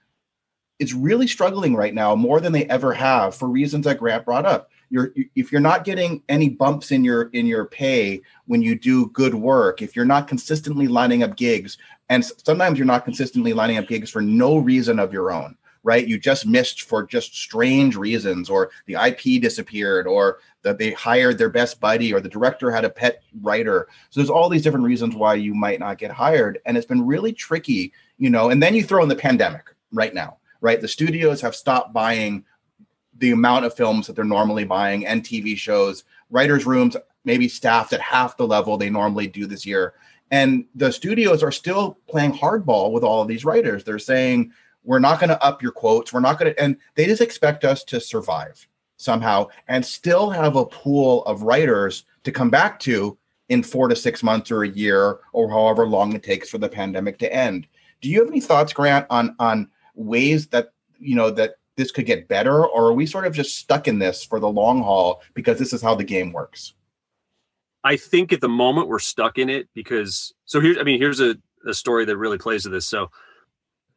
[0.83, 4.45] is really struggling right now more than they ever have for reasons that Grant brought
[4.45, 4.71] up.
[4.91, 9.07] You're if you're not getting any bumps in your in your pay when you do
[9.11, 11.79] good work, if you're not consistently lining up gigs,
[12.11, 16.07] and sometimes you're not consistently lining up gigs for no reason of your own, right?
[16.07, 21.39] You just missed for just strange reasons, or the IP disappeared, or that they hired
[21.39, 23.89] their best buddy, or the director had a pet writer.
[24.11, 27.07] So there's all these different reasons why you might not get hired, and it's been
[27.07, 28.51] really tricky, you know.
[28.51, 30.81] And then you throw in the pandemic right now right?
[30.81, 32.45] The studios have stopped buying
[33.19, 36.05] the amount of films that they're normally buying and TV shows.
[36.31, 39.93] Writers' rooms maybe staffed at half the level they normally do this year.
[40.31, 43.85] And the studios are still playing hardball with all of these writers.
[43.85, 44.53] They're saying,
[44.83, 46.13] we're not going to up your quotes.
[46.13, 48.67] We're not going to, and they just expect us to survive.
[49.03, 53.97] somehow and still have a pool of writers to come back to in four to
[53.97, 57.67] six months or a year or however long it takes for the pandemic to end.
[58.01, 62.07] Do you have any thoughts, Grant, on on ways that you know that this could
[62.07, 65.23] get better, or are we sort of just stuck in this for the long haul
[65.35, 66.75] because this is how the game works?
[67.85, 71.21] I think at the moment we're stuck in it because so here's I mean here's
[71.21, 71.37] a,
[71.67, 72.87] a story that really plays to this.
[72.87, 73.11] So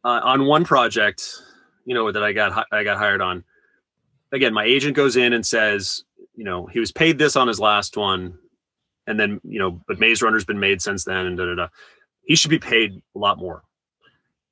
[0.03, 1.23] uh, on one project,
[1.85, 3.43] you know that I got I got hired on.
[4.31, 6.03] Again, my agent goes in and says,
[6.35, 8.37] you know, he was paid this on his last one,
[9.07, 11.67] and then you know, but Maze Runner's been made since then, and da da da.
[12.25, 13.63] He should be paid a lot more.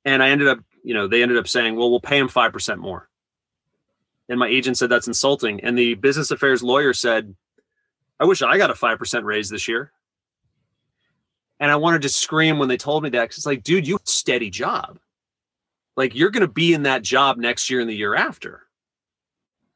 [0.04, 2.52] And I ended up, you know, they ended up saying, well, we'll pay him five
[2.52, 3.08] percent more.
[4.28, 5.60] And my agent said that's insulting.
[5.60, 7.34] And the business affairs lawyer said,
[8.18, 9.92] I wish I got a 5% raise this year.
[11.60, 13.30] And I wanted to scream when they told me that.
[13.30, 14.98] Cause it's like, dude, you steady job.
[15.96, 18.62] Like you're going to be in that job next year and the year after.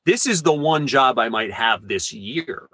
[0.05, 2.69] This is the one job I might have this year.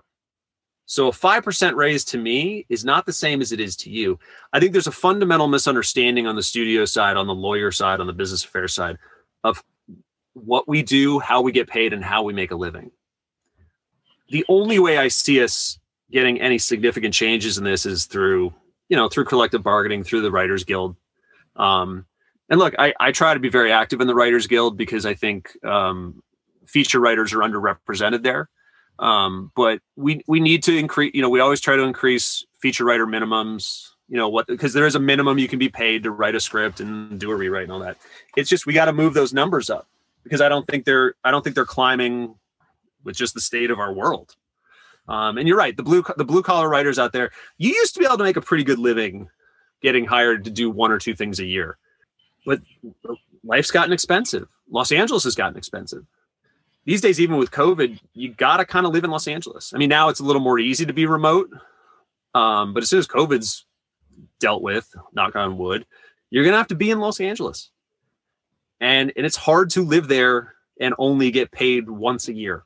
[0.87, 4.19] So a 5% raise to me is not the same as it is to you.
[4.53, 8.07] I think there's a fundamental misunderstanding on the studio side, on the lawyer side, on
[8.07, 8.99] the business affairs side
[9.45, 9.65] of
[10.35, 12.91] what we do, how we get paid, and how we make a living
[14.31, 15.79] the only way I see us
[16.11, 18.53] getting any significant changes in this is through,
[18.89, 20.97] you know, through collective bargaining, through the Writers Guild.
[21.57, 22.07] Um,
[22.49, 25.15] and look, I, I try to be very active in the Writers Guild because I
[25.15, 26.23] think um,
[26.67, 28.49] feature writers are underrepresented there.
[28.99, 31.13] Um, but we we need to increase.
[31.15, 33.91] You know, we always try to increase feature writer minimums.
[34.09, 34.47] You know what?
[34.47, 37.31] Because there is a minimum you can be paid to write a script and do
[37.31, 37.97] a rewrite and all that.
[38.37, 39.89] It's just we got to move those numbers up
[40.23, 42.35] because I don't think they're I don't think they're climbing
[43.03, 44.37] with just the state of our world.
[45.09, 48.01] Um, and you're right, the blue the blue collar writers out there, you used to
[48.01, 49.29] be able to make a pretty good living
[49.83, 51.77] getting hired to do one or two things a year.
[52.47, 52.61] But
[53.45, 54.49] life's gotten expensive.
[54.71, 56.05] Los Angeles has gotten expensive.
[56.85, 59.73] These days, even with COVID, you got to kind of live in Los Angeles.
[59.75, 61.51] I mean, now it's a little more easy to be remote.
[62.35, 63.65] Um, but as soon as COVID's
[64.41, 65.87] dealt with, knock on wood,
[66.31, 67.71] you're going to have to be in Los Angeles.
[68.81, 72.65] And, and it's hard to live there and only get paid once a year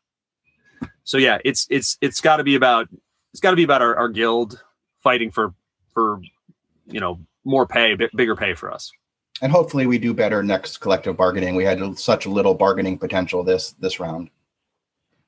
[1.08, 2.86] so yeah, it's it's it's got to be about
[3.32, 4.62] it's got to be about our, our guild
[5.02, 5.54] fighting for
[5.94, 6.20] for
[6.86, 8.92] you know more pay, b- bigger pay for us.
[9.40, 11.54] And hopefully we do better next collective bargaining.
[11.54, 14.30] We had such little bargaining potential this this round.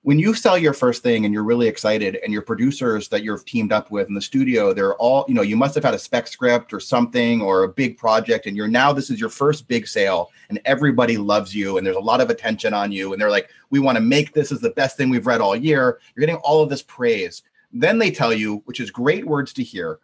[0.02, 3.36] When you sell your first thing and you're really excited and your producers that you're
[3.38, 5.98] teamed up with in the studio they're all you know you must have had a
[5.98, 9.68] spec script or something or a big project and you're now this is your first
[9.68, 13.20] big sale and everybody loves you and there's a lot of attention on you and
[13.20, 16.00] they're like we want to make this as the best thing we've read all year.
[16.16, 17.42] You're getting all of this praise.
[17.70, 20.00] Then they tell you which is great words to hear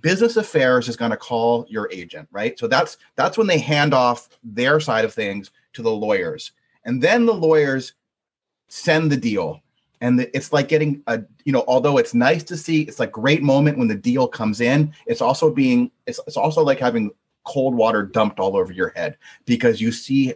[0.00, 2.58] business affairs is going to call your agent right?
[2.58, 6.52] So that's that's when they hand off their side of things to the lawyers.
[6.84, 7.94] And then the lawyers
[8.68, 9.60] send the deal.
[10.00, 13.12] And the, it's like getting a you know although it's nice to see it's like
[13.12, 17.12] great moment when the deal comes in it's also being it's, it's also like having
[17.44, 20.34] cold water dumped all over your head because you see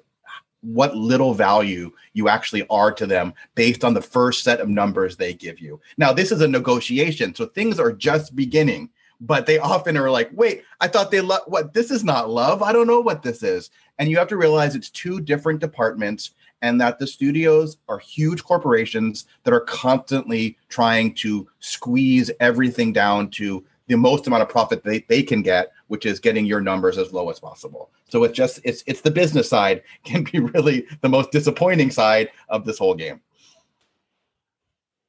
[0.61, 5.17] what little value you actually are to them based on the first set of numbers
[5.17, 5.81] they give you.
[5.97, 8.91] Now this is a negotiation so things are just beginning
[9.21, 12.63] but they often are like wait i thought they love what this is not love?
[12.63, 13.71] I don't know what this is.
[13.99, 18.43] And you have to realize it's two different departments and that the studios are huge
[18.45, 24.83] corporations that are constantly trying to squeeze everything down to the most amount of profit
[24.83, 27.91] they, they can get which is getting your numbers as low as possible.
[28.09, 32.31] So it's just it's it's the business side can be really the most disappointing side
[32.49, 33.21] of this whole game.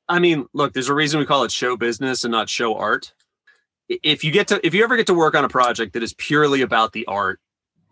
[0.09, 3.13] I mean look there's a reason we call it show business and not show art
[3.89, 6.13] if you get to if you ever get to work on a project that is
[6.13, 7.39] purely about the art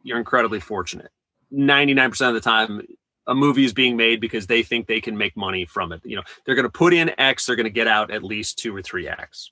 [0.04, 1.12] you're incredibly fortunate
[1.54, 2.82] 99% of the time
[3.28, 6.02] a movie is being made because they think they can make money from it.
[6.04, 8.60] You know, they're going to put in X, they're going to get out at least
[8.60, 9.52] two or three X.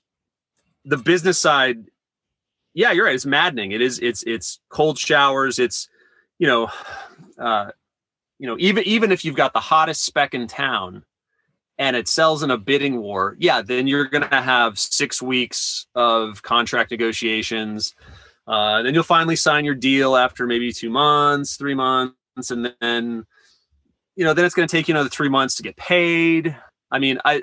[0.84, 1.84] The business side,
[2.74, 3.14] yeah, you're right.
[3.14, 3.72] It's maddening.
[3.72, 3.98] It is.
[4.00, 5.58] It's it's cold showers.
[5.58, 5.88] It's
[6.38, 6.68] you know,
[7.38, 7.70] uh,
[8.38, 11.04] you know, even even if you've got the hottest spec in town
[11.78, 15.86] and it sells in a bidding war, yeah, then you're going to have six weeks
[15.94, 17.94] of contract negotiations.
[18.46, 23.26] Uh, then you'll finally sign your deal after maybe two months, three months, and then
[24.16, 26.56] you know, then it's going to take you another three months to get paid.
[26.90, 27.42] I mean, I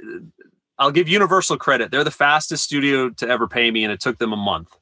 [0.77, 4.17] I'll give Universal credit; they're the fastest studio to ever pay me, and it took
[4.17, 4.75] them a month.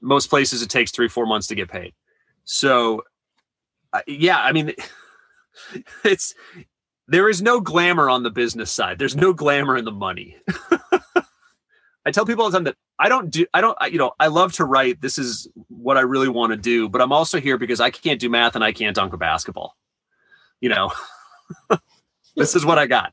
[0.00, 1.94] Most places it takes three four months to get paid.
[2.44, 3.04] So,
[4.06, 4.72] yeah, I mean,
[6.04, 6.34] it's
[7.10, 8.98] there is no glamour on the business side.
[8.98, 10.38] There's no glamour in the money.
[12.06, 14.12] I tell people all the time that I don't do, I don't, I, you know,
[14.18, 15.02] I love to write.
[15.02, 18.18] This is what I really want to do, but I'm also here because I can't
[18.18, 19.76] do math and I can't dunk a basketball
[20.60, 20.92] you know,
[22.36, 23.12] this is what I got.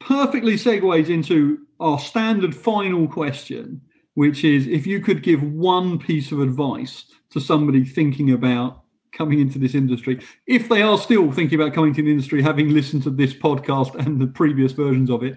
[0.00, 3.80] perfectly segues into our standard final question,
[4.14, 8.83] which is if you could give one piece of advice to somebody thinking about
[9.14, 12.70] coming into this industry, if they are still thinking about coming to the industry, having
[12.70, 15.36] listened to this podcast and the previous versions of it,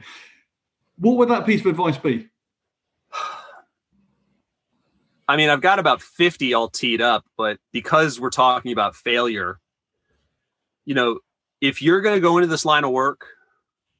[0.97, 2.27] what would that piece of advice be?
[5.29, 9.59] I mean, I've got about 50 all teed up, but because we're talking about failure,
[10.85, 11.19] you know,
[11.59, 13.25] if you're going to go into this line of work,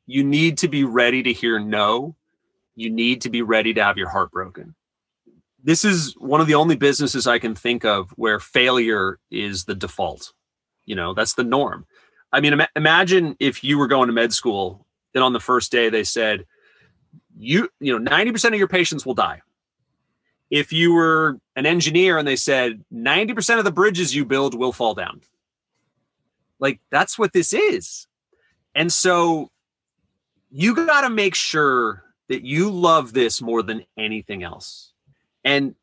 [0.06, 2.16] you need to be ready to hear no.
[2.76, 4.74] You need to be ready to have your heart broken.
[5.68, 9.76] This is one of the only businesses I can think of where failure is the
[9.76, 10.32] default.
[10.86, 11.86] You know, that's the norm.
[12.32, 15.70] I mean, Im- imagine if you were going to med school and on the first
[15.70, 16.46] day they said,
[17.38, 19.42] you, you know, 90% of your patients will die
[20.50, 24.72] if you were an engineer and they said 90% of the bridges you build will
[24.72, 25.20] fall down.
[26.60, 28.08] Like that's what this is.
[28.74, 29.52] And so
[30.50, 34.94] you got to make sure that you love this more than anything else.
[35.44, 35.76] And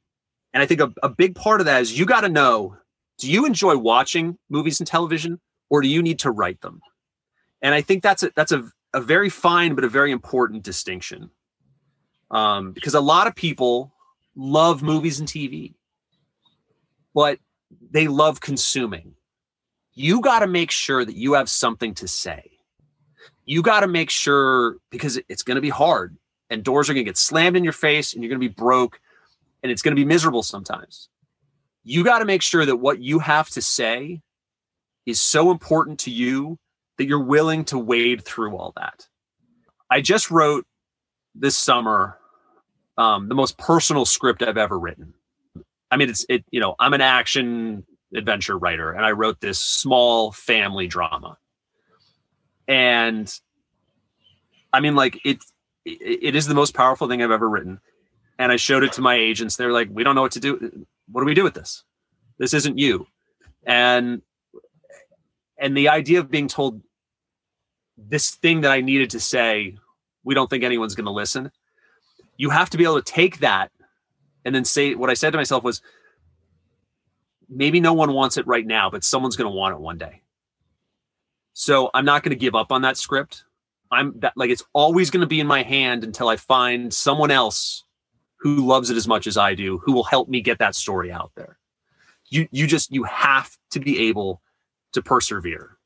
[0.52, 2.76] and I think a, a big part of that is you got to know
[3.18, 5.40] do you enjoy watching movies and television
[5.70, 6.80] or do you need to write them?
[7.62, 11.30] And I think that's a that's a, a very fine but a very important distinction.
[12.30, 13.92] Um, because a lot of people
[14.34, 15.74] love movies and TV,
[17.14, 17.38] but
[17.90, 19.14] they love consuming.
[19.92, 22.50] You got to make sure that you have something to say.
[23.44, 26.16] You got to make sure because it's going to be hard
[26.50, 28.52] and doors are going to get slammed in your face and you're going to be
[28.54, 29.00] broke
[29.64, 31.08] and it's going to be miserable sometimes.
[31.82, 34.20] You got to make sure that what you have to say
[35.06, 36.58] is so important to you
[36.98, 39.08] that you're willing to wade through all that.
[39.90, 40.66] I just wrote
[41.34, 42.18] this summer
[42.96, 45.14] um, the most personal script I've ever written.
[45.90, 46.44] I mean, it's it.
[46.50, 47.84] You know, I'm an action
[48.14, 51.38] adventure writer, and I wrote this small family drama,
[52.68, 53.32] and
[54.72, 55.38] I mean, like it.
[55.86, 57.78] It is the most powerful thing I've ever written,
[58.38, 59.56] and I showed it to my agents.
[59.56, 60.86] They're like, "We don't know what to do.
[61.10, 61.84] What do we do with this?
[62.38, 63.06] This isn't you."
[63.64, 64.22] And
[65.58, 66.82] and the idea of being told
[67.96, 69.76] this thing that I needed to say,
[70.24, 71.52] we don't think anyone's going to listen
[72.36, 73.70] you have to be able to take that
[74.44, 75.80] and then say what I said to myself was
[77.48, 80.22] maybe no one wants it right now, but someone's going to want it one day.
[81.52, 83.44] So I'm not going to give up on that script.
[83.90, 87.30] I'm that like it's always going to be in my hand until I find someone
[87.30, 87.83] else
[88.44, 91.10] who loves it as much as I do, who will help me get that story
[91.10, 91.56] out there.
[92.26, 94.42] You you just you have to be able
[94.92, 95.78] to persevere.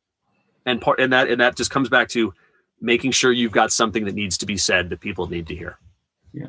[0.67, 2.35] And part and that and that just comes back to
[2.81, 5.79] making sure you've got something that needs to be said that people need to hear.
[6.33, 6.49] Yeah.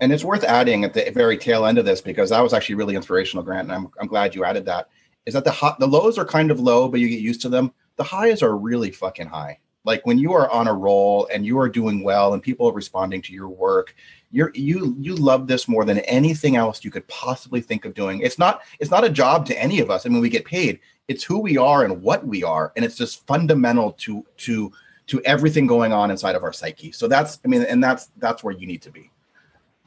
[0.00, 2.76] And it's worth adding at the very tail end of this because that was actually
[2.76, 3.68] really inspirational, Grant.
[3.68, 4.88] And I'm, I'm glad you added that.
[5.26, 7.48] Is that the hot, the lows are kind of low, but you get used to
[7.48, 7.72] them.
[7.96, 9.58] The highs are really fucking high.
[9.84, 12.72] Like when you are on a roll and you are doing well and people are
[12.72, 13.96] responding to your work,
[14.34, 18.20] you're you you love this more than anything else you could possibly think of doing.
[18.20, 20.04] It's not it's not a job to any of us.
[20.04, 20.80] I mean, we get paid.
[21.06, 24.72] It's who we are and what we are, and it's just fundamental to to
[25.06, 26.90] to everything going on inside of our psyche.
[26.90, 29.08] So that's I mean, and that's that's where you need to be.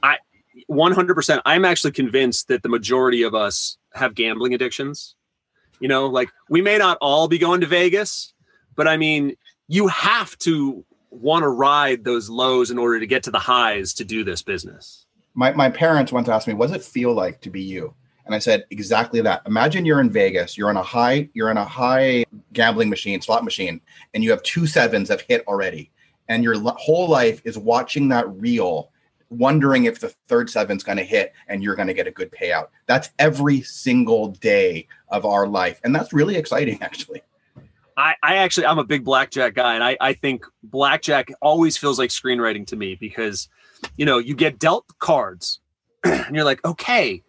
[0.01, 0.17] I
[0.71, 1.41] 100%.
[1.45, 5.15] I'm actually convinced that the majority of us have gambling addictions.
[5.81, 8.33] You know, like we may not all be going to Vegas,
[8.77, 9.35] but I mean,
[9.67, 10.85] you have to
[11.21, 14.41] want to ride those lows in order to get to the highs to do this
[14.41, 15.05] business.
[15.33, 17.93] My my parents once asked me, "What does it feel like to be you?"
[18.27, 19.41] And I said exactly that.
[19.45, 23.45] Imagine you're in Vegas, you're on a high, you're on a high gambling machine, slot
[23.45, 23.79] machine,
[24.13, 25.91] and you have two sevens have hit already,
[26.27, 28.91] and your whole life is watching that reel,
[29.29, 32.31] wondering if the third seven's going to hit and you're going to get a good
[32.31, 32.67] payout.
[32.85, 37.21] That's every single day of our life, and that's really exciting, actually.
[37.97, 41.97] I, I actually I'm a big blackjack guy, and I, I think blackjack always feels
[41.97, 43.49] like screenwriting to me because,
[43.97, 45.59] you know, you get dealt cards,
[46.03, 47.23] and you're like, okay,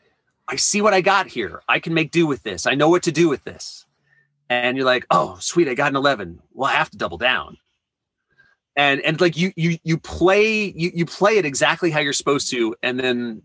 [0.46, 1.62] I see what I got here.
[1.68, 2.66] I can make do with this.
[2.66, 3.86] I know what to do with this.
[4.50, 6.40] And you're like, oh, sweet, I got an 11.
[6.52, 7.56] Well, I have to double down.
[8.76, 12.48] And and like you you you play you you play it exactly how you're supposed
[12.50, 13.42] to, and then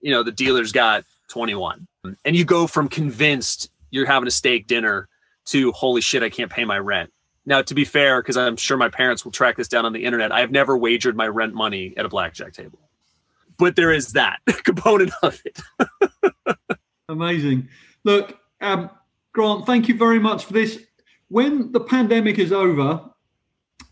[0.00, 1.88] you know the dealer's got 21.
[2.24, 5.08] And you go from convinced you're having a steak dinner
[5.46, 7.10] to holy shit, I can't pay my rent.
[7.44, 10.04] Now, to be fair, because I'm sure my parents will track this down on the
[10.04, 12.80] internet, I have never wagered my rent money at a blackjack table.
[13.56, 15.60] But there is that component of it.
[17.08, 17.68] Amazing.
[18.04, 18.90] Look, um,
[19.32, 20.82] Grant, thank you very much for this.
[21.28, 23.08] When the pandemic is over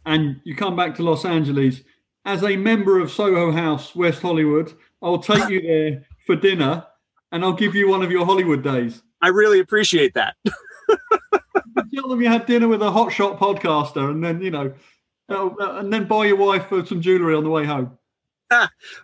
[0.04, 1.80] and you come back to Los Angeles,
[2.24, 6.84] as a member of Soho House, West Hollywood, I'll take you there for dinner
[7.32, 9.02] and I'll give you one of your Hollywood days.
[9.22, 10.36] I really appreciate that.
[11.94, 14.74] Tell them you had dinner with a hotshot podcaster and then, you know,
[15.28, 17.96] Oh, uh, and then buy your wife uh, some jewelry on the way home.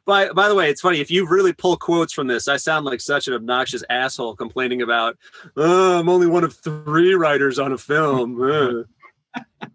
[0.04, 2.46] by by the way, it's funny if you really pull quotes from this.
[2.46, 5.16] I sound like such an obnoxious asshole complaining about.
[5.56, 8.86] Oh, I'm only one of three writers on a film.
[9.32, 9.66] Uh.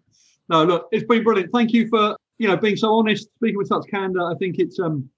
[0.50, 1.50] no, look, it's been brilliant.
[1.50, 4.22] Thank you for you know being so honest, speaking with such candor.
[4.30, 5.08] I think it's um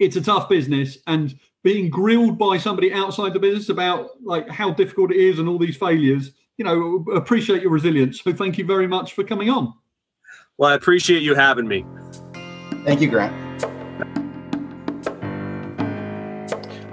[0.00, 4.72] it's a tough business, and being grilled by somebody outside the business about like how
[4.72, 6.32] difficult it is and all these failures.
[6.56, 8.22] You know, appreciate your resilience.
[8.22, 9.74] So thank you very much for coming on.
[10.58, 11.84] Well, I appreciate you having me.
[12.84, 13.34] Thank you, Grant.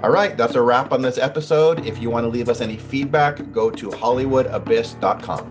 [0.02, 1.86] All right, that's a wrap on this episode.
[1.86, 5.50] If you want to leave us any feedback, go to hollywoodabyss.com.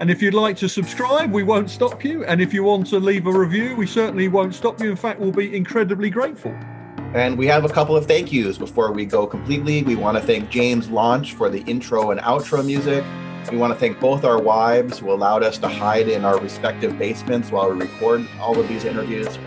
[0.00, 2.24] And if you'd like to subscribe, we won't stop you.
[2.24, 4.90] And if you want to leave a review, we certainly won't stop you.
[4.90, 6.56] In fact, we'll be incredibly grateful.
[7.14, 9.82] And we have a couple of thank yous before we go completely.
[9.82, 13.02] We want to thank James Launch for the intro and outro music.
[13.50, 16.98] We want to thank both our wives who allowed us to hide in our respective
[16.98, 19.38] basements while we record all of these interviews.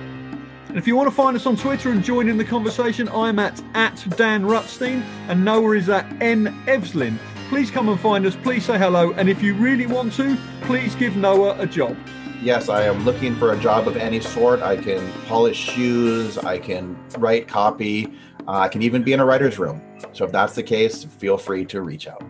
[0.69, 3.37] And if you want to find us on Twitter and join in the conversation, I'm
[3.37, 7.19] at, at Dan Rutstein and Noah is at N Evslin.
[7.49, 8.35] Please come and find us.
[8.37, 9.11] Please say hello.
[9.11, 11.95] And if you really want to, please give Noah a job.
[12.41, 14.63] Yes, I am looking for a job of any sort.
[14.63, 18.11] I can polish shoes, I can write copy,
[18.47, 19.79] uh, I can even be in a writer's room.
[20.13, 22.23] So if that's the case, feel free to reach out.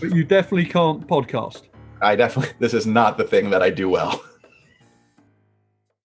[0.00, 1.64] But you definitely can't podcast.
[2.00, 4.24] I definitely, this is not the thing that I do well.